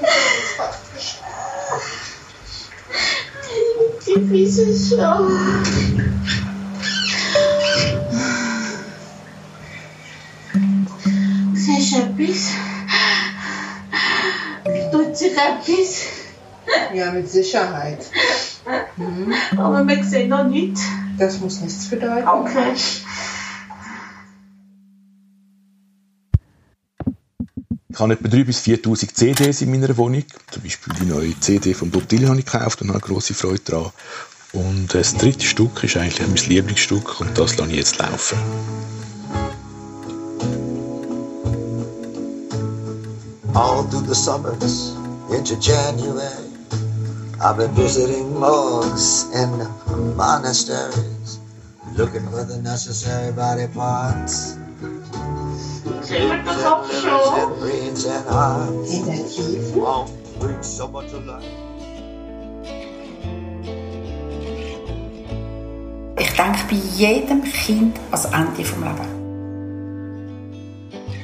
das 0.00 0.58
hat 0.58 0.78
Die 4.06 4.28
fiese 4.28 4.66
Schau. 4.96 5.28
Siehst 11.54 11.92
du 11.94 11.98
etwas? 11.98 12.50
Tut 14.92 15.16
sich 15.16 15.32
etwas? 15.32 16.02
Ja, 16.94 17.10
mit 17.10 17.28
Sicherheit. 17.28 18.06
Mhm. 18.96 19.34
Aber 19.58 19.86
wir 19.86 20.04
sehen 20.04 20.30
noch 20.30 20.44
nichts. 20.44 20.82
Das 21.18 21.40
muss 21.40 21.60
nichts 21.60 21.88
bedeuten. 21.88 22.26
Okay. 22.26 22.72
Ich 27.88 28.00
habe 28.00 28.14
etwa 28.14 28.28
3.000 28.28 28.44
bis 28.44 28.62
4.000 28.62 29.14
CDs 29.14 29.60
in 29.60 29.70
meiner 29.70 29.96
Wohnung. 29.96 30.24
Zum 30.50 30.62
Beispiel 30.62 30.92
die 31.00 31.06
neue 31.06 31.38
CD 31.38 31.74
von 31.74 31.90
Bob 31.90 32.08
Dylan 32.08 32.30
habe 32.30 32.40
ich 32.40 32.46
gekauft 32.46 32.82
und 32.82 32.88
habe 32.88 33.00
grosse 33.00 33.34
Freude 33.34 33.60
daran. 33.64 33.92
Und 34.52 34.94
das 34.94 35.14
dritte 35.16 35.44
Stück 35.44 35.82
ist 35.84 35.96
eigentlich 35.96 36.26
mein 36.26 36.34
Lieblingsstück 36.34 37.20
und 37.20 37.38
das 37.38 37.56
lasse 37.56 37.70
ich 37.70 37.76
jetzt 37.76 37.98
laufen. 37.98 38.38
All 43.54 43.88
through 43.88 44.08
the 44.08 44.14
summers 44.14 44.96
into 45.30 45.54
January 45.60 46.43
I've 47.40 47.56
been 47.56 47.74
visiting 47.74 48.38
monks 48.38 49.26
and 49.34 49.68
monasteries, 50.16 51.40
looking 51.96 52.26
for 52.30 52.44
the 52.44 52.58
necessary 52.62 53.32
body 53.32 53.66
parts. 53.74 54.56
Das 56.44 56.64
auch 56.64 56.84
schon? 56.90 57.40
And 57.40 57.60
brains 57.60 58.06
and 58.06 58.28
hearts. 58.28 58.98
Won't 59.74 60.10
bring 60.38 60.58
life. 61.26 61.44
Ich 66.18 66.36
denke 66.36 66.58
bei 66.70 66.76
jedem 66.96 67.42
Kind 67.42 67.98
ans 68.10 68.26
Ende 68.26 68.62
des 68.62 68.70
Lebens. 68.76 69.08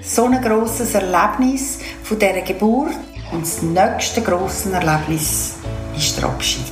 So 0.03 0.25
ein 0.25 0.43
grosses 0.43 0.95
Erlebnis 0.95 1.79
von 2.03 2.19
dieser 2.19 2.43
Geburt 2.43 2.95
und 3.33 3.43
das 3.43 3.63
nächste 3.63 4.23
grosse 4.23 4.73
Erlebnis 4.73 5.60
ist 6.01 6.17
der 6.17 6.31
Abschied. 6.31 6.65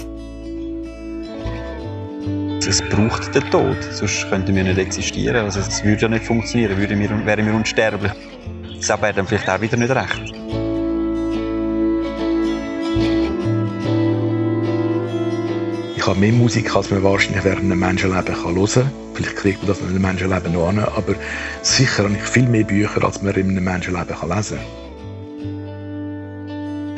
Es 2.66 2.82
braucht 2.82 3.34
den 3.34 3.50
Tod, 3.50 3.76
sonst 3.92 4.28
könnten 4.30 4.54
wir 4.54 4.64
nicht 4.64 4.78
existieren. 4.78 5.44
Also 5.44 5.60
es 5.60 5.84
würde 5.84 6.02
ja 6.02 6.08
nicht 6.08 6.24
funktionieren, 6.24 6.76
würden 6.78 6.98
wir, 6.98 7.26
wären 7.26 7.46
wir 7.46 7.54
unsterblich. 7.54 8.12
Das 8.78 8.88
wäre 8.88 9.12
dann 9.12 9.26
vielleicht 9.26 9.48
auch 9.50 9.60
wieder 9.60 9.76
nicht 9.76 9.90
recht. 9.90 10.32
Ich 15.96 16.06
habe 16.06 16.20
mehr 16.20 16.32
Musik, 16.32 16.74
als 16.74 16.90
man 16.90 17.02
wahrscheinlich 17.02 17.44
während 17.44 17.64
einem 17.64 17.78
Menschenleben 17.78 18.34
hören 18.34 18.66
kann. 18.66 18.90
Vielleicht 19.12 19.36
kriegt 19.36 19.58
man 19.58 19.66
das 19.68 19.80
in 19.80 19.88
einem 19.88 20.02
Menschenleben 20.02 20.52
noch 20.52 20.68
an, 20.68 20.78
aber 20.78 21.14
sicher 21.60 22.04
habe 22.04 22.14
ich 22.14 22.22
viel 22.22 22.48
mehr 22.48 22.64
Bücher, 22.64 23.04
als 23.04 23.20
man 23.20 23.34
in 23.34 23.50
einem 23.50 23.64
Menschenleben 23.64 24.16
lesen 24.28 24.58
kann. 24.58 24.87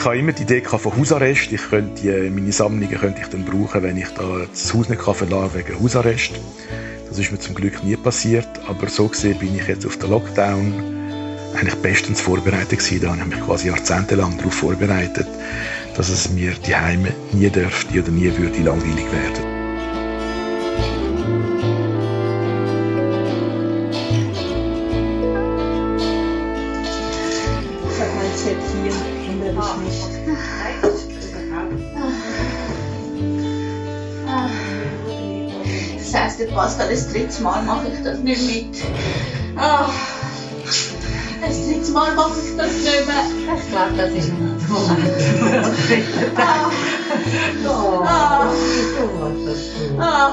Ich 0.01 0.07
habe 0.07 0.17
immer 0.17 0.33
die 0.33 0.45
Idee 0.45 0.63
von 0.63 0.97
Hausarrest. 0.97 1.53
Ich 1.53 1.61
könnte 1.69 2.01
die, 2.01 2.31
meine 2.31 2.51
Sammlungen 2.53 2.89
könnte 2.99 3.21
ich 3.21 3.27
dann 3.27 3.45
brauchen, 3.45 3.83
wenn 3.83 3.99
ich 3.99 4.09
da 4.09 4.47
das 4.51 4.73
Haus 4.73 4.89
nicht 4.89 5.03
verlassen 5.03 5.51
wegen 5.53 5.79
Hausarrest. 5.79 6.31
Das 7.07 7.19
ist 7.19 7.31
mir 7.31 7.39
zum 7.39 7.55
Glück 7.55 7.85
nie 7.85 7.97
passiert, 7.97 8.49
aber 8.67 8.89
so 8.89 9.09
gesehen 9.09 9.39
bin 9.39 9.55
ich 9.55 9.69
jetzt 9.69 9.85
auf 9.85 9.99
den 9.99 10.09
Lockdown 10.09 10.73
eigentlich 11.55 11.75
bestens 11.83 12.19
vorbereitet 12.19 12.79
gewesen. 12.79 13.03
Da 13.03 13.11
habe 13.11 13.21
ich 13.21 13.27
mich 13.27 13.45
quasi 13.45 13.69
jahrzehntelang 13.69 14.39
darauf 14.39 14.55
vorbereitet, 14.55 15.27
dass 15.95 16.09
es 16.09 16.31
mir 16.31 16.53
die 16.67 16.75
Heime 16.75 17.13
nie 17.33 17.51
dürfte 17.51 18.01
oder 18.01 18.11
nie 18.11 18.35
würde 18.39 18.63
langweilig 18.63 19.05
werden. 19.13 19.60
Pascal, 36.71 36.91
das 36.91 37.13
dritte 37.13 37.43
Mal 37.43 37.63
mache 37.65 37.89
ich 37.93 38.01
das 38.05 38.21
nicht 38.21 38.43
mit. 38.47 38.85
Ah, 39.57 39.89
das 41.41 41.67
dritte 41.67 41.91
Mal 41.91 42.15
mache 42.15 42.39
ich 42.39 42.57
das 42.57 42.73
nicht 42.73 43.07
mehr. 43.07 43.25
Ich 43.57 43.69
glaube, 43.71 43.97
das 43.97 44.13
ist 44.13 44.31
ein 44.31 44.57
Moment. 44.69 45.11
Ah. 46.37 46.71
Ah. 48.07 48.53
Ah. 49.99 50.31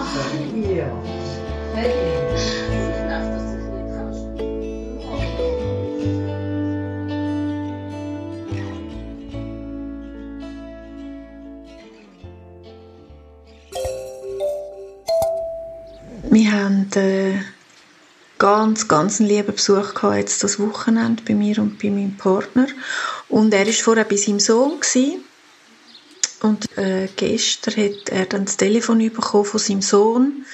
Wir 16.24 16.52
haben 16.52 16.90
äh, 16.96 17.40
ganz, 18.40 18.88
ganz 18.88 19.20
einen 19.20 19.30
lieben 19.30 19.54
Besuch 19.54 19.94
gehabt, 19.94 20.18
jetzt 20.18 20.44
das 20.44 20.60
Wochenende 20.60 21.24
bei 21.24 21.34
mir 21.34 21.60
und 21.60 21.80
bei 21.80 21.90
meinem 21.90 22.18
Partner. 22.18 22.68
Und 23.30 23.54
er 23.54 23.66
war 23.66 23.74
vorher 23.74 24.04
bei 24.04 24.16
seinem 24.16 24.40
Sohn. 24.40 24.80
Gewesen. 24.80 25.24
Und 26.42 26.78
äh, 26.78 27.08
gestern 27.16 27.76
hat 27.76 28.10
er 28.10 28.26
dann 28.26 28.46
das 28.46 28.58
Telefon 28.58 29.00
bekommen 29.00 29.46
von 29.46 29.60
seinem 29.60 29.82
Sohn, 29.82 30.46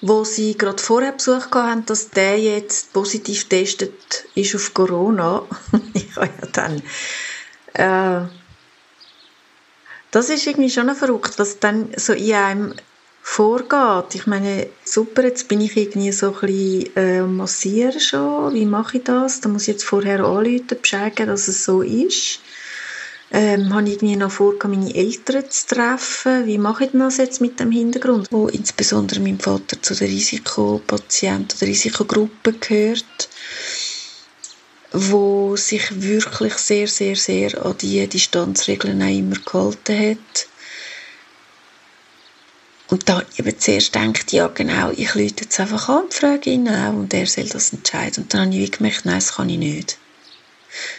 wo 0.00 0.24
sie 0.24 0.56
gerade 0.56 0.82
vorher 0.82 1.12
Besuch 1.12 1.50
haben, 1.52 1.84
dass 1.86 2.10
der 2.10 2.38
jetzt 2.38 2.92
positiv 2.92 3.48
getestet 3.48 4.24
ist 4.34 4.54
auf 4.54 4.74
Corona. 4.74 5.42
ich 5.94 6.14
habe 6.16 6.30
ja 6.40 6.48
dann... 6.52 6.82
Äh, 7.72 8.28
das 10.10 10.30
ist 10.30 10.46
irgendwie 10.46 10.70
schon 10.70 10.94
verrückt, 10.94 11.38
was 11.38 11.58
dann 11.58 11.90
so 11.96 12.14
in 12.14 12.32
einem 12.32 12.74
vorgeht. 13.28 14.14
Ich 14.14 14.26
meine, 14.28 14.68
super, 14.84 15.24
jetzt 15.24 15.48
bin 15.48 15.60
ich 15.60 15.76
irgendwie 15.76 16.12
so 16.12 16.32
ein 16.32 16.40
bisschen 16.40 16.96
äh, 16.96 17.22
massieren 17.22 18.00
schon. 18.00 18.54
Wie 18.54 18.64
mache 18.64 18.98
ich 18.98 19.04
das? 19.04 19.40
Da 19.40 19.48
muss 19.48 19.62
ich 19.62 19.68
jetzt 19.68 19.84
vorher 19.84 20.20
anrufen, 20.20 20.78
Bescheid 20.80 21.14
geben, 21.14 21.30
dass 21.30 21.48
es 21.48 21.64
so 21.64 21.82
ist. 21.82 22.38
Ähm, 23.32 23.74
habe 23.74 23.88
ich 23.88 23.96
irgendwie 23.96 24.16
noch 24.16 24.30
vor, 24.30 24.54
meine 24.62 24.94
Eltern 24.94 25.50
zu 25.50 25.66
treffen. 25.66 26.46
Wie 26.46 26.56
mache 26.56 26.84
ich 26.84 26.90
das 26.92 27.16
jetzt 27.16 27.40
mit 27.40 27.58
dem 27.58 27.72
Hintergrund, 27.72 28.28
wo 28.30 28.46
insbesondere 28.46 29.20
mein 29.20 29.40
Vater 29.40 29.82
zu 29.82 29.94
der 29.94 30.08
Risikopatienten 30.08 31.58
oder 31.58 31.66
Risikogruppe 31.66 32.52
gehört, 32.52 33.28
wo 34.92 35.56
sich 35.56 36.00
wirklich 36.00 36.54
sehr, 36.54 36.86
sehr, 36.86 37.16
sehr 37.16 37.66
an 37.66 37.76
die 37.78 38.06
Distanzregeln 38.06 39.02
auch 39.02 39.18
immer 39.18 39.36
gehalten 39.44 40.10
hat. 40.10 40.46
Und 42.88 43.08
da 43.08 43.22
eben 43.36 43.58
zuerst 43.58 43.92
gedacht, 43.92 44.32
ja 44.32 44.46
genau, 44.48 44.90
ich 44.90 45.14
lüte 45.14 45.44
jetzt 45.44 45.58
einfach 45.58 45.88
an 45.88 46.04
und 46.04 46.14
frage 46.14 46.50
ihn 46.50 46.68
auch 46.68 46.92
und 46.92 47.12
er 47.12 47.26
soll 47.26 47.48
das 47.48 47.72
entscheiden. 47.72 48.24
Und 48.24 48.34
dann 48.34 48.46
habe 48.46 48.54
ich 48.54 48.72
gemerkt, 48.72 49.04
nein, 49.04 49.16
das 49.16 49.34
kann 49.34 49.48
ich 49.48 49.58
nicht. 49.58 49.98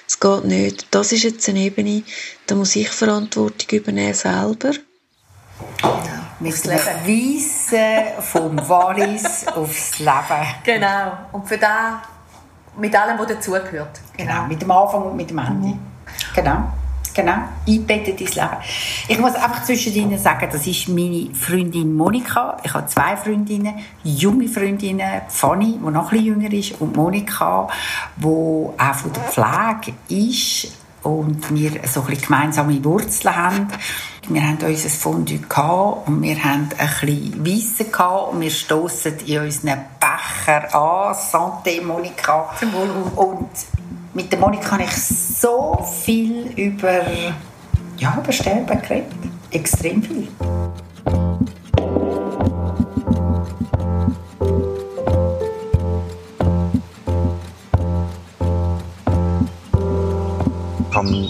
Es 0.06 0.20
geht 0.20 0.46
nicht. 0.46 0.88
Das 0.92 1.12
ist 1.12 1.24
jetzt 1.24 1.48
eine 1.48 1.60
Ebene, 1.60 2.04
da 2.46 2.56
muss 2.56 2.76
ich 2.76 2.90
Verantwortung 2.90 3.80
übernehmen 3.80 4.14
selber. 4.14 4.72
Ja, 5.82 6.28
mit 6.40 6.66
dem 6.66 6.72
Weisen 6.72 8.22
vom 8.22 8.70
Wallis 8.70 9.48
aufs 9.48 10.00
Leben. 10.00 10.48
Genau. 10.64 11.18
Und 11.32 11.48
für 11.48 11.58
das, 11.58 11.96
mit 12.78 12.96
allem, 12.96 13.18
was 13.18 13.28
dazugehört. 13.28 14.00
Genau, 14.16 14.46
mit 14.46 14.62
dem 14.62 14.72
Anfang 14.72 15.04
und 15.04 15.16
mit 15.16 15.30
dem 15.30 15.38
Ende. 15.40 15.68
Mhm. 15.68 15.80
Genau. 16.36 16.74
Genau, 17.18 17.40
einbettet 17.68 18.22
ins 18.22 18.36
Leben. 18.36 18.58
Ich 19.08 19.18
muss 19.18 19.34
einfach 19.34 19.64
zwischen 19.64 19.92
ihnen 19.92 20.20
sagen, 20.20 20.50
das 20.52 20.68
ist 20.68 20.88
meine 20.88 21.34
Freundin 21.34 21.96
Monika. 21.96 22.58
Ich 22.64 22.72
habe 22.72 22.86
zwei 22.86 23.18
Freundinnen, 23.18 23.74
junge 24.04 24.48
Freundinnen, 24.48 25.24
Fanny, 25.28 25.80
die 25.84 25.90
noch 25.90 26.12
ein 26.12 26.20
bisschen 26.20 26.26
jünger 26.26 26.54
ist, 26.54 26.80
und 26.80 26.96
Monika, 26.96 27.70
die 28.18 28.26
auch 28.28 28.94
von 28.94 29.12
der 29.14 29.24
Pflege 29.24 29.98
ist 30.10 30.72
und 31.02 31.56
wir 31.56 31.72
so 31.88 32.02
ein 32.02 32.06
bisschen 32.06 32.22
gemeinsame 32.22 32.84
Wurzeln 32.86 33.36
haben. 33.36 33.68
Wir 34.28 34.44
haben 34.44 34.60
unser 34.64 34.90
Fondue 34.90 35.40
gehabt 35.40 36.08
und 36.08 36.22
wir 36.22 36.44
haben 36.44 36.70
ein 36.78 36.88
bisschen 37.02 37.44
Weisse 37.44 37.86
gehabt 37.86 38.34
und 38.34 38.42
wir 38.42 38.52
stoßen 38.52 39.18
in 39.26 39.40
unseren 39.40 39.80
Becher 40.00 40.76
an. 40.76 41.16
Santé, 41.16 41.82
Monika. 41.82 42.54
Zum 42.60 42.74
Wohl. 42.74 42.90
Und 43.16 43.50
mit 44.18 44.32
der 44.32 44.40
Monika 44.40 44.72
habe 44.72 44.84
ich 44.84 44.96
so 44.96 45.78
viel 46.04 46.48
über, 46.56 47.06
ja, 48.00 48.18
über 48.18 48.32
Sterben 48.32 48.82
geredet. 48.82 49.14
Extrem 49.52 50.02
viel. 50.02 50.28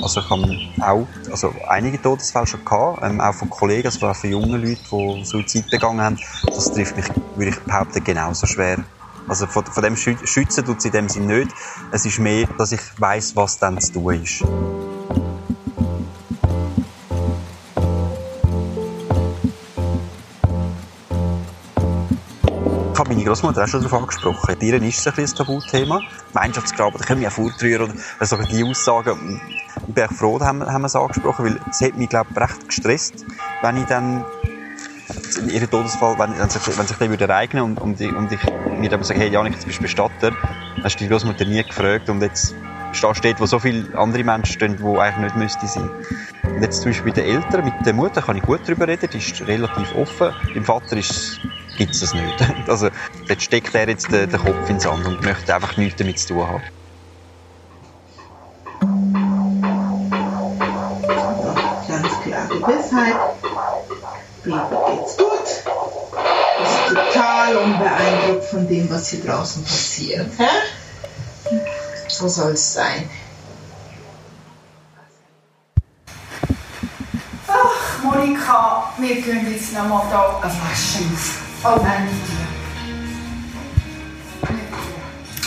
also 0.02 0.22
ich 0.22 0.30
habe 0.30 0.58
auch 0.82 1.08
also 1.30 1.54
einige 1.68 2.02
Todesfälle 2.02 2.48
schon 2.48 2.64
gehabt, 2.64 3.04
ähm, 3.04 3.20
auch 3.20 3.34
von 3.34 3.50
Kollegen, 3.50 3.88
also 3.88 4.08
auch 4.08 4.16
von 4.16 4.30
jungen 4.30 4.62
Leuten, 4.62 4.78
die 5.20 5.26
Suizid 5.26 5.70
begangen 5.70 6.00
haben. 6.00 6.18
Das 6.46 6.72
trifft 6.72 6.96
mich, 6.96 7.06
würde 7.36 7.52
ich 7.52 7.60
behaupten, 7.60 8.02
genauso 8.02 8.48
schwer. 8.48 8.78
Also 9.28 9.46
von, 9.46 9.66
von 9.66 9.84
dem 9.84 9.98
schützen 9.98 10.66
tut 10.66 10.78
es 10.78 10.86
in 10.86 10.92
dem 10.92 11.10
Sinn 11.10 11.28
nicht. 11.28 11.52
Es 11.92 12.06
ist 12.06 12.20
mehr, 12.20 12.48
dass 12.58 12.72
ich 12.72 12.82
weiß, 12.98 13.36
was 13.36 13.60
dann 13.60 13.80
zu 13.80 13.94
tun 13.94 14.24
ist. 14.24 14.44
Ich 22.94 23.00
habe 23.00 23.10
meine 23.14 23.26
Großmutter 23.26 23.64
auch 23.64 23.68
schon 23.68 23.84
darauf 23.84 24.02
angesprochen. 24.02 24.56
Ihr 24.60 24.82
ist 24.82 25.06
es 25.06 25.08
ein, 25.08 25.24
ein 25.24 25.36
Tabuthema. 25.36 26.02
Gemeinschaftsgraben, 26.34 27.00
da 27.00 27.06
können 27.06 27.20
wir 27.20 27.26
ja 27.26 27.30
vortrühren 27.30 27.92
oder 27.92 28.26
so 28.26 28.38
die 28.38 28.64
Aussagen. 28.64 29.40
Ich 29.88 29.94
bin 29.94 30.08
froh, 30.10 30.40
haben, 30.40 30.66
haben 30.66 30.82
wir 30.82 30.88
es 30.88 30.96
angesprochen, 30.96 31.46
weil 31.46 31.60
es 31.70 31.82
hat 31.82 31.96
mich, 31.96 32.10
glaube 32.10 32.30
ich, 32.32 32.38
recht 32.38 32.68
gestresst, 32.68 33.26
wenn 33.62 33.78
ich 33.78 33.86
dann 33.86 34.26
in 35.38 35.50
ihrem 35.50 35.70
Todesfall, 35.70 36.18
wenn, 36.20 36.38
wenn, 36.38 36.50
sich, 36.50 36.78
wenn 36.78 36.88
sich 36.88 36.98
der 36.98 37.10
würde 37.10 37.26
ereignen 37.26 37.64
und, 37.64 37.80
und, 37.80 38.00
ich, 38.02 38.14
und 38.14 38.32
ich 38.32 38.40
mir 38.80 38.90
dann 38.90 39.04
sage, 39.04 39.20
hey 39.20 39.30
Janik, 39.30 39.54
jetzt 39.54 39.66
bist 39.66 39.80
du 39.80 39.84
Bestatter, 39.84 40.32
hast 40.84 40.96
du 40.96 41.04
die 41.04 41.10
Großmutter 41.10 41.46
nie 41.46 41.64
gefragt 41.64 42.10
und 42.10 42.22
jetzt 42.22 42.56
stehst 42.94 43.24
du 43.24 43.28
dort, 43.28 43.40
wo 43.40 43.46
so 43.46 43.60
viele 43.60 43.98
andere 43.98 44.24
Menschen 44.24 44.54
stehen, 44.54 44.78
die 44.78 45.00
eigentlich 45.00 45.36
nicht 45.36 45.36
müssten 45.36 45.68
sein. 45.68 45.90
Und 46.44 46.62
jetzt 46.62 46.82
zum 46.82 46.92
Beispiel 46.92 47.12
bei 47.12 47.22
den 47.22 47.36
Eltern, 47.36 47.66
mit 47.66 47.74
der 47.86 47.94
Mutter 47.94 48.22
kann 48.22 48.38
ich 48.38 48.44
gut 48.44 48.62
darüber 48.66 48.88
reden, 48.88 49.10
die 49.12 49.18
ist 49.18 49.48
relativ 49.48 49.96
offen, 49.96 50.34
beim 50.54 50.66
Vater 50.66 50.96
gibt 50.96 51.92
es 51.92 52.00
das 52.00 52.14
nicht. 52.14 52.48
Also, 52.68 52.90
dort 53.28 53.42
steckt 53.42 53.74
er 53.76 53.88
jetzt 53.88 54.12
den, 54.12 54.30
den 54.30 54.40
Kopf 54.40 54.70
ins 54.70 54.84
Sand 54.84 55.06
und 55.06 55.24
möchte 55.24 55.54
einfach 55.54 55.78
nichts 55.78 55.98
damit 55.98 56.20
zu 56.20 56.34
tun 56.34 56.48
haben. 56.48 56.64
Gewissheit. 62.50 63.16
Baby 64.44 64.76
geht's 64.88 65.18
gut. 65.18 65.27
Total 67.48 67.64
unbeeindruckt 67.64 68.46
von 68.46 68.68
dem, 68.68 68.90
was 68.90 69.10
hier 69.10 69.24
draußen 69.24 69.64
passiert. 69.64 70.28
Hä? 70.38 70.48
So 72.10 72.28
soll 72.28 72.52
es 72.52 72.74
sein. 72.74 73.10
Ach, 77.48 78.04
Monika, 78.04 78.94
wir 78.98 79.22
gehen 79.22 79.52
jetzt 79.52 79.74
noch 79.74 79.88
mal 79.88 80.04
da 80.10 80.40
eine 80.42 80.52
Flasche 80.52 81.06
auf. 81.64 81.80
Oh 81.80 81.84
nein, 81.84 82.10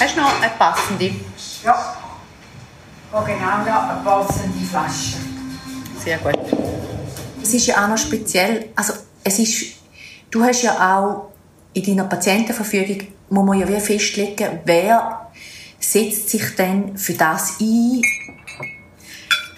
Hast 0.00 0.16
du 0.16 0.20
noch 0.22 0.40
eine 0.40 0.50
passende? 0.58 1.14
Ja. 1.62 1.96
Oh, 3.12 3.20
genau 3.20 3.64
da, 3.66 3.90
eine 3.90 4.02
passende 4.02 4.66
Flasche. 4.66 5.16
Sehr 6.02 6.16
gut. 6.18 6.38
Es 7.42 7.52
ist 7.52 7.66
ja 7.66 7.84
auch 7.84 7.88
noch 7.88 7.98
speziell, 7.98 8.70
also 8.74 8.94
es 9.22 9.38
ist, 9.38 9.76
du 10.30 10.42
hast 10.42 10.62
ja 10.62 10.72
auch 10.96 11.29
in 11.72 11.84
deiner 11.84 12.04
Patientenverfügung, 12.04 13.06
muss 13.30 13.46
man 13.46 13.58
ja 13.58 13.68
wie 13.68 13.80
festlegen, 13.80 14.60
wer 14.64 15.30
setzt 15.78 16.30
sich 16.30 16.54
denn 16.56 16.96
für 16.96 17.14
das 17.14 17.54
ein. 17.60 18.02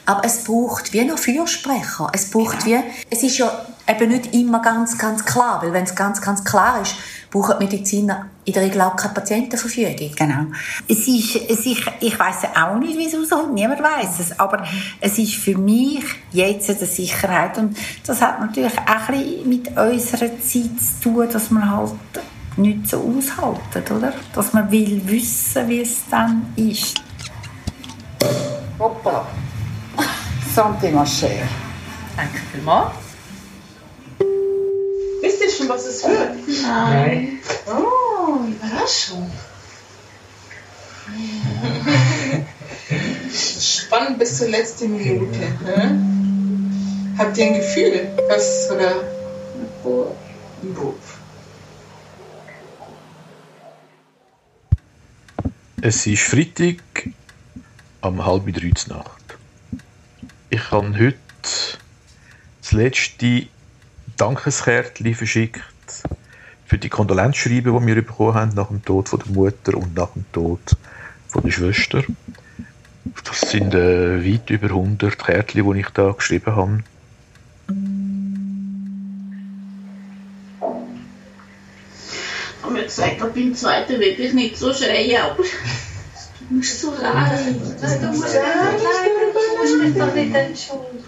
Aber 0.05 0.25
es 0.25 0.45
braucht 0.45 0.93
wie 0.93 1.05
noch 1.05 1.19
Fürsprecher. 1.19 2.11
Es 2.13 2.31
braucht 2.31 2.67
wie, 2.67 2.79
es 3.09 3.23
ist 3.23 3.39
ja 3.39 3.67
eben 3.89 4.11
nicht 4.11 4.35
immer 4.35 4.61
ganz, 4.61 4.99
ganz 4.99 5.25
klar, 5.25 5.63
weil 5.63 5.73
wenn 5.73 5.85
es 5.85 5.95
ganz, 5.95 6.21
ganz 6.21 6.45
klar 6.45 6.83
ist, 6.83 6.97
brauchen 7.33 7.57
die 7.59 7.65
Mediziner 7.65 8.27
in 8.45 8.53
der 8.53 8.63
Regel 8.63 8.83
auch 8.83 8.95
keine 8.95 9.15
Patientenverfügung. 9.15 10.11
Genau. 10.15 10.47
Es 10.87 11.09
ist, 11.09 11.37
es 11.37 11.67
ist, 11.67 11.83
ich 12.01 12.19
weiß 12.19 12.45
auch 12.55 12.79
nicht, 12.79 12.99
wie 12.99 13.07
es 13.07 13.15
aussieht, 13.15 13.53
niemand 13.53 13.83
weiß 13.83 14.21
es, 14.21 14.39
aber 14.39 14.65
es 15.01 15.19
ist 15.19 15.37
für 15.37 15.57
mich 15.57 16.05
jetzt 16.31 16.69
eine 16.69 16.87
Sicherheit 16.87 17.57
und 17.57 17.77
das 18.07 18.21
hat 18.21 18.41
natürlich 18.41 18.79
auch 18.79 19.09
ein 19.09 19.19
bisschen 19.19 19.49
mit 19.49 19.69
unserer 19.69 20.39
Zeit 20.41 20.81
zu 20.81 21.03
tun, 21.03 21.29
dass 21.33 21.51
man 21.51 21.71
halt 21.71 21.95
nicht 22.57 22.87
so 22.87 22.99
aushalten, 22.99 23.97
oder? 23.97 24.13
Dass 24.35 24.53
man 24.53 24.71
will 24.71 25.01
wissen, 25.07 25.69
wie 25.69 25.81
es 25.81 26.03
dann 26.11 26.53
ist. 26.57 27.01
Hoppla. 28.79 29.27
Santé, 30.55 30.91
ma 30.91 31.05
chère. 31.05 31.49
Danke 32.15 32.41
vielmals. 32.53 33.02
Wisst 35.23 35.41
ihr 35.41 35.51
schon, 35.51 35.69
was 35.69 35.87
es 35.87 36.03
wird? 36.03 36.37
Nein. 36.63 37.39
Oh, 37.69 38.41
Überraschung. 38.45 39.31
Spannend 43.33 44.19
bis 44.19 44.39
zur 44.39 44.49
letzten 44.49 44.97
Minute. 44.97 45.39
Ne? 45.39 47.15
Habt 47.19 47.39
ihr 47.39 47.47
ein 47.47 47.55
Gefühl, 47.55 48.11
was 48.29 48.69
oder 48.69 48.97
ein 48.97 50.75
Buch? 50.75 50.95
Es 55.81 56.05
ist 56.05 56.23
Freitag 56.23 56.83
am 58.01 58.25
halb 58.25 58.53
drei 58.53 58.73
Nacht. 58.89 59.39
Ich 60.51 60.71
habe 60.73 60.99
heute 60.99 61.15
das 62.61 62.73
letzte 62.73 63.47
Dankeskärtchen 64.23 65.15
verschickt 65.17 65.61
für 66.65 66.79
die 66.79 66.89
Kondolenzschreiben, 66.89 67.77
die 67.77 67.87
wir 67.89 67.97
bekommen 67.97 68.35
haben 68.35 68.55
nach 68.55 68.69
dem 68.69 68.85
Tod 68.85 69.09
von 69.09 69.19
der 69.19 69.33
Mutter 69.33 69.77
und 69.77 69.97
nach 69.97 70.11
dem 70.13 70.25
Tod 70.31 70.61
von 71.27 71.43
der 71.43 71.51
Schwester. 71.51 72.05
Das 73.25 73.41
sind 73.41 73.75
äh, 73.75 74.25
weit 74.25 74.49
über 74.49 74.69
100 74.69 75.19
Kärtchen, 75.19 75.73
die 75.73 75.81
ich 75.81 75.89
da 75.89 76.13
geschrieben 76.13 76.55
habe. 76.55 76.85
Ich 82.47 82.63
habe 82.63 82.75
mir 82.75 82.85
gesagt, 82.85 83.17
ich 83.17 83.19
beim 83.19 83.55
zweiten 83.57 83.99
wirklich 83.99 84.35
nicht 84.35 84.57
so 84.57 84.73
schreien, 84.73 85.21
aber 85.21 85.43
es 85.43 86.31
tut 86.39 86.49
mir 86.49 86.63
so 86.63 86.95
leid. 86.95 87.57
Du 88.01 88.07
musst 88.07 88.37
mich 89.83 89.97
doch 89.99 90.15
nicht 90.15 90.33
entschuldigen. 90.33 91.03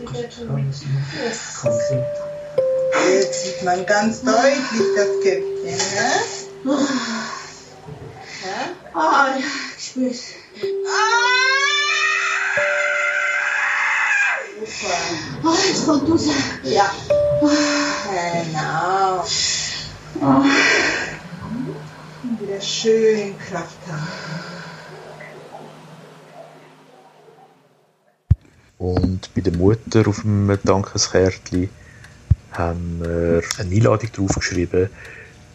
Jetzt 3.12 3.45
sieht 3.45 3.62
man 3.62 3.85
ganz 3.87 4.23
deutlich 4.23 4.95
das 4.97 5.07
Köpfchen, 5.23 5.77
ne? 6.64 6.79
Ah, 8.95 9.29
ja, 9.38 9.45
ich 9.77 9.85
spür's. 9.85 10.23
Ah, 15.43 15.55
jetzt 15.69 15.87
kommt 15.87 16.11
raus. 16.11 16.29
Ja. 16.62 16.95
Genau. 17.40 19.25
Ah. 20.21 20.45
Und 22.23 22.40
wieder 22.40 22.61
schön 22.61 23.37
Kraft 23.38 23.79
haben. 23.90 24.09
Und 28.79 29.35
bei 29.35 29.40
der 29.40 29.53
Mutter 29.57 30.09
auf 30.09 30.21
dem 30.23 30.59
Dankeskärtchen 30.62 31.71
haben 32.55 33.01
wir 33.01 33.43
eine 33.59 33.75
Einladung 33.75 34.11
draufgeschrieben 34.12 34.88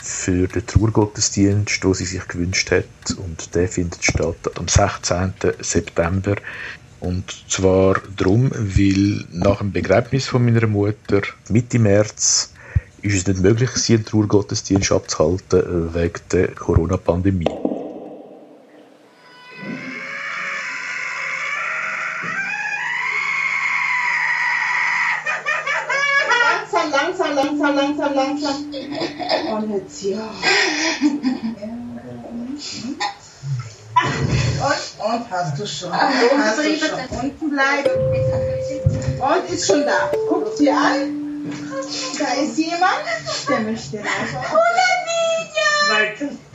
für 0.02 0.48
den 0.48 0.66
Trauergottesdienst, 0.66 1.84
den 1.84 1.94
sie 1.94 2.06
sich 2.06 2.28
gewünscht 2.28 2.72
hat. 2.72 2.86
Und 3.18 3.54
der 3.56 3.68
findet 3.68 4.04
statt 4.04 4.52
am 4.56 4.68
16. 4.68 5.34
September. 5.60 6.36
Und 7.00 7.46
zwar 7.48 8.02
darum, 8.18 8.52
weil 8.54 9.26
nach 9.32 9.60
dem 9.60 9.72
Begräbnis 9.72 10.28
von 10.28 10.44
meiner 10.44 10.68
Mutter 10.68 11.22
Mitte 11.50 11.80
März 11.80 12.54
ist 13.02 13.16
es 13.16 13.28
nicht 13.28 13.42
möglich 13.42 13.70
einen 13.90 14.06
Trauergottesdienst 14.06 14.92
abzuhalten 14.92 15.94
wegen 15.94 16.20
der 16.32 16.50
Corona-Pandemie. 16.50 17.69
Langsam, 26.92 27.36
langsam, 27.36 27.76
langsam, 27.76 28.14
langsam, 28.14 28.14
langsam. 28.16 28.56
Und 29.54 29.72
jetzt 29.72 30.02
ja. 30.04 30.30
Und, 34.60 35.14
und 35.14 35.32
hast 35.32 35.60
du 35.60 35.68
schon. 35.68 35.94
Hast 35.94 36.58
du 36.60 36.78
schon. 36.78 37.00
Unten 37.22 37.50
bleiben. 37.50 37.92
Und 39.20 39.50
ist 39.50 39.68
schon 39.68 39.86
da. 39.86 40.12
Guck 40.28 40.58
sie 40.58 40.70
an. 40.70 41.20
Da 42.20 42.34
ist 42.42 42.58
jemand, 42.58 43.06
der 43.48 43.60
möchte 43.62 43.98
raus. 43.98 44.08
Una 44.52 44.90
niña! 45.08 45.72
Una 45.90 46.10
niña! 46.10 46.50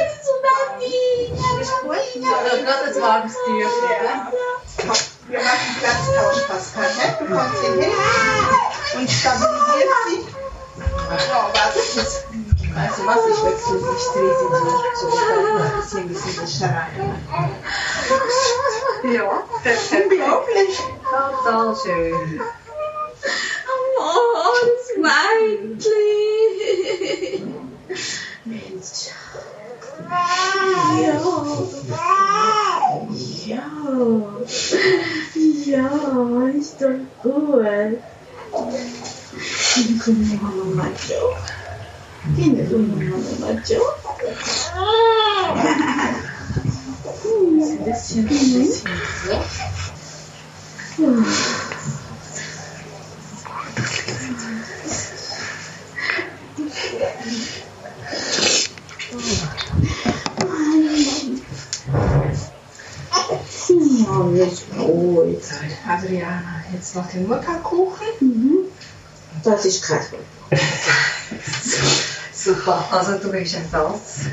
Es 0.00 0.26
una 0.28 0.56
niña! 0.78 1.20
Ja, 2.14 2.36
gerade 2.62 2.86
ein 2.94 3.02
warmes 3.02 3.34
Türchen. 3.44 3.70
Komm, 4.30 4.39
wir 5.30 5.38
machen 5.40 5.76
Platztausch, 5.78 6.42
Pascal. 6.48 6.90
Ne? 6.96 7.16
Du 7.18 7.24
kommst 7.34 7.60
hier 7.60 7.72
hin 7.82 7.92
und 8.98 9.10
stabilisierst 9.10 10.02
sie. 10.08 10.20
So, 10.20 11.34
warte, 11.34 11.78
jetzt. 11.78 12.26
Also 12.76 13.04
was, 13.04 13.26
ich 13.26 13.44
wechsle, 13.44 13.76
ich 13.78 14.06
drehe 14.12 14.34
sie 14.38 14.46
so, 14.46 14.48
so 14.50 15.10
ein 15.10 15.72
bisschen, 15.76 16.00
ein 16.00 16.08
bisschen 16.08 16.36
das 16.40 16.62
rein. 16.62 16.96
Ja, 19.12 19.28
Unglaublich. 20.04 20.74
Total 21.44 21.68
schön. 21.76 22.40
Oh, 23.98 24.54
das 24.64 24.86
Mädchen! 24.96 25.90
Mensch. 28.44 29.00
Ja. 35.70 35.99
Ja. 36.10 36.16
Ja, 36.16 36.48
ist 36.48 36.80
doch 36.80 36.88
gut. 37.22 38.00
Tiene 39.74 39.98
como 40.04 40.24
mamá 40.42 40.64
macho. 40.74 41.36
Tiene 42.34 42.64
como 42.64 42.96
mamá 42.96 43.16
macho. 43.38 43.80
Ein 47.22 47.84
bisschen, 47.84 48.28
ein 48.28 48.28
bisschen. 48.28 48.90
Ja, 64.00 64.28
jetzt 64.34 64.64
ruhig 64.76 65.38
sein. 65.42 65.70
Adriana, 66.10 66.64
jetzt 66.72 66.96
noch 66.96 67.08
den 67.08 67.28
Mutterkuchen. 67.28 68.06
Mhm. 68.20 68.58
Das 69.44 69.64
ist 69.64 69.86
Problem. 69.86 70.22
Super, 72.34 72.84
also 72.90 73.18
du 73.18 73.30
bist 73.30 73.54
ein 73.54 73.68
Salz. 73.70 74.26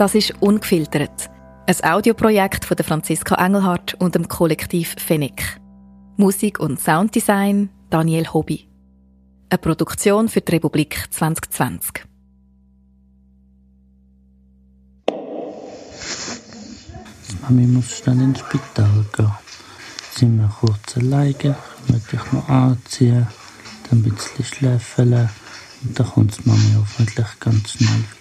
Das 0.00 0.14
ist 0.14 0.32
«Ungefiltert», 0.40 1.28
ein 1.66 1.76
Audioprojekt 1.84 2.64
von 2.64 2.74
der 2.74 2.86
Franziska 2.86 3.34
Engelhardt 3.34 3.92
und 3.98 4.14
dem 4.14 4.28
Kollektiv 4.28 4.94
Fennec. 4.96 5.60
Musik 6.16 6.58
und 6.58 6.80
Sounddesign 6.80 7.68
Daniel 7.90 8.32
Hobby. 8.32 8.66
Eine 9.50 9.58
Produktion 9.58 10.30
für 10.30 10.40
die 10.40 10.52
Republik 10.52 11.04
2020. 11.10 12.06
Mami 17.42 17.66
muss 17.66 17.98
schnell 17.98 18.22
ins 18.22 18.38
Spital 18.38 19.04
gehen. 19.14 19.32
Sind 20.12 20.38
wir 20.38 20.48
kurz 20.48 20.96
alleine, 20.96 21.34
ich 21.34 21.92
möchte 21.92 22.16
dich 22.16 22.32
noch 22.32 22.48
anziehen, 22.48 23.26
dann 23.90 23.98
ein 23.98 24.02
bisschen 24.02 24.44
schläfeln 24.46 25.28
und 25.82 26.00
dann 26.00 26.06
kommt 26.06 26.46
Mami 26.46 26.74
hoffentlich 26.78 27.38
ganz 27.38 27.72
schnell 27.72 27.90
wieder. 27.90 28.19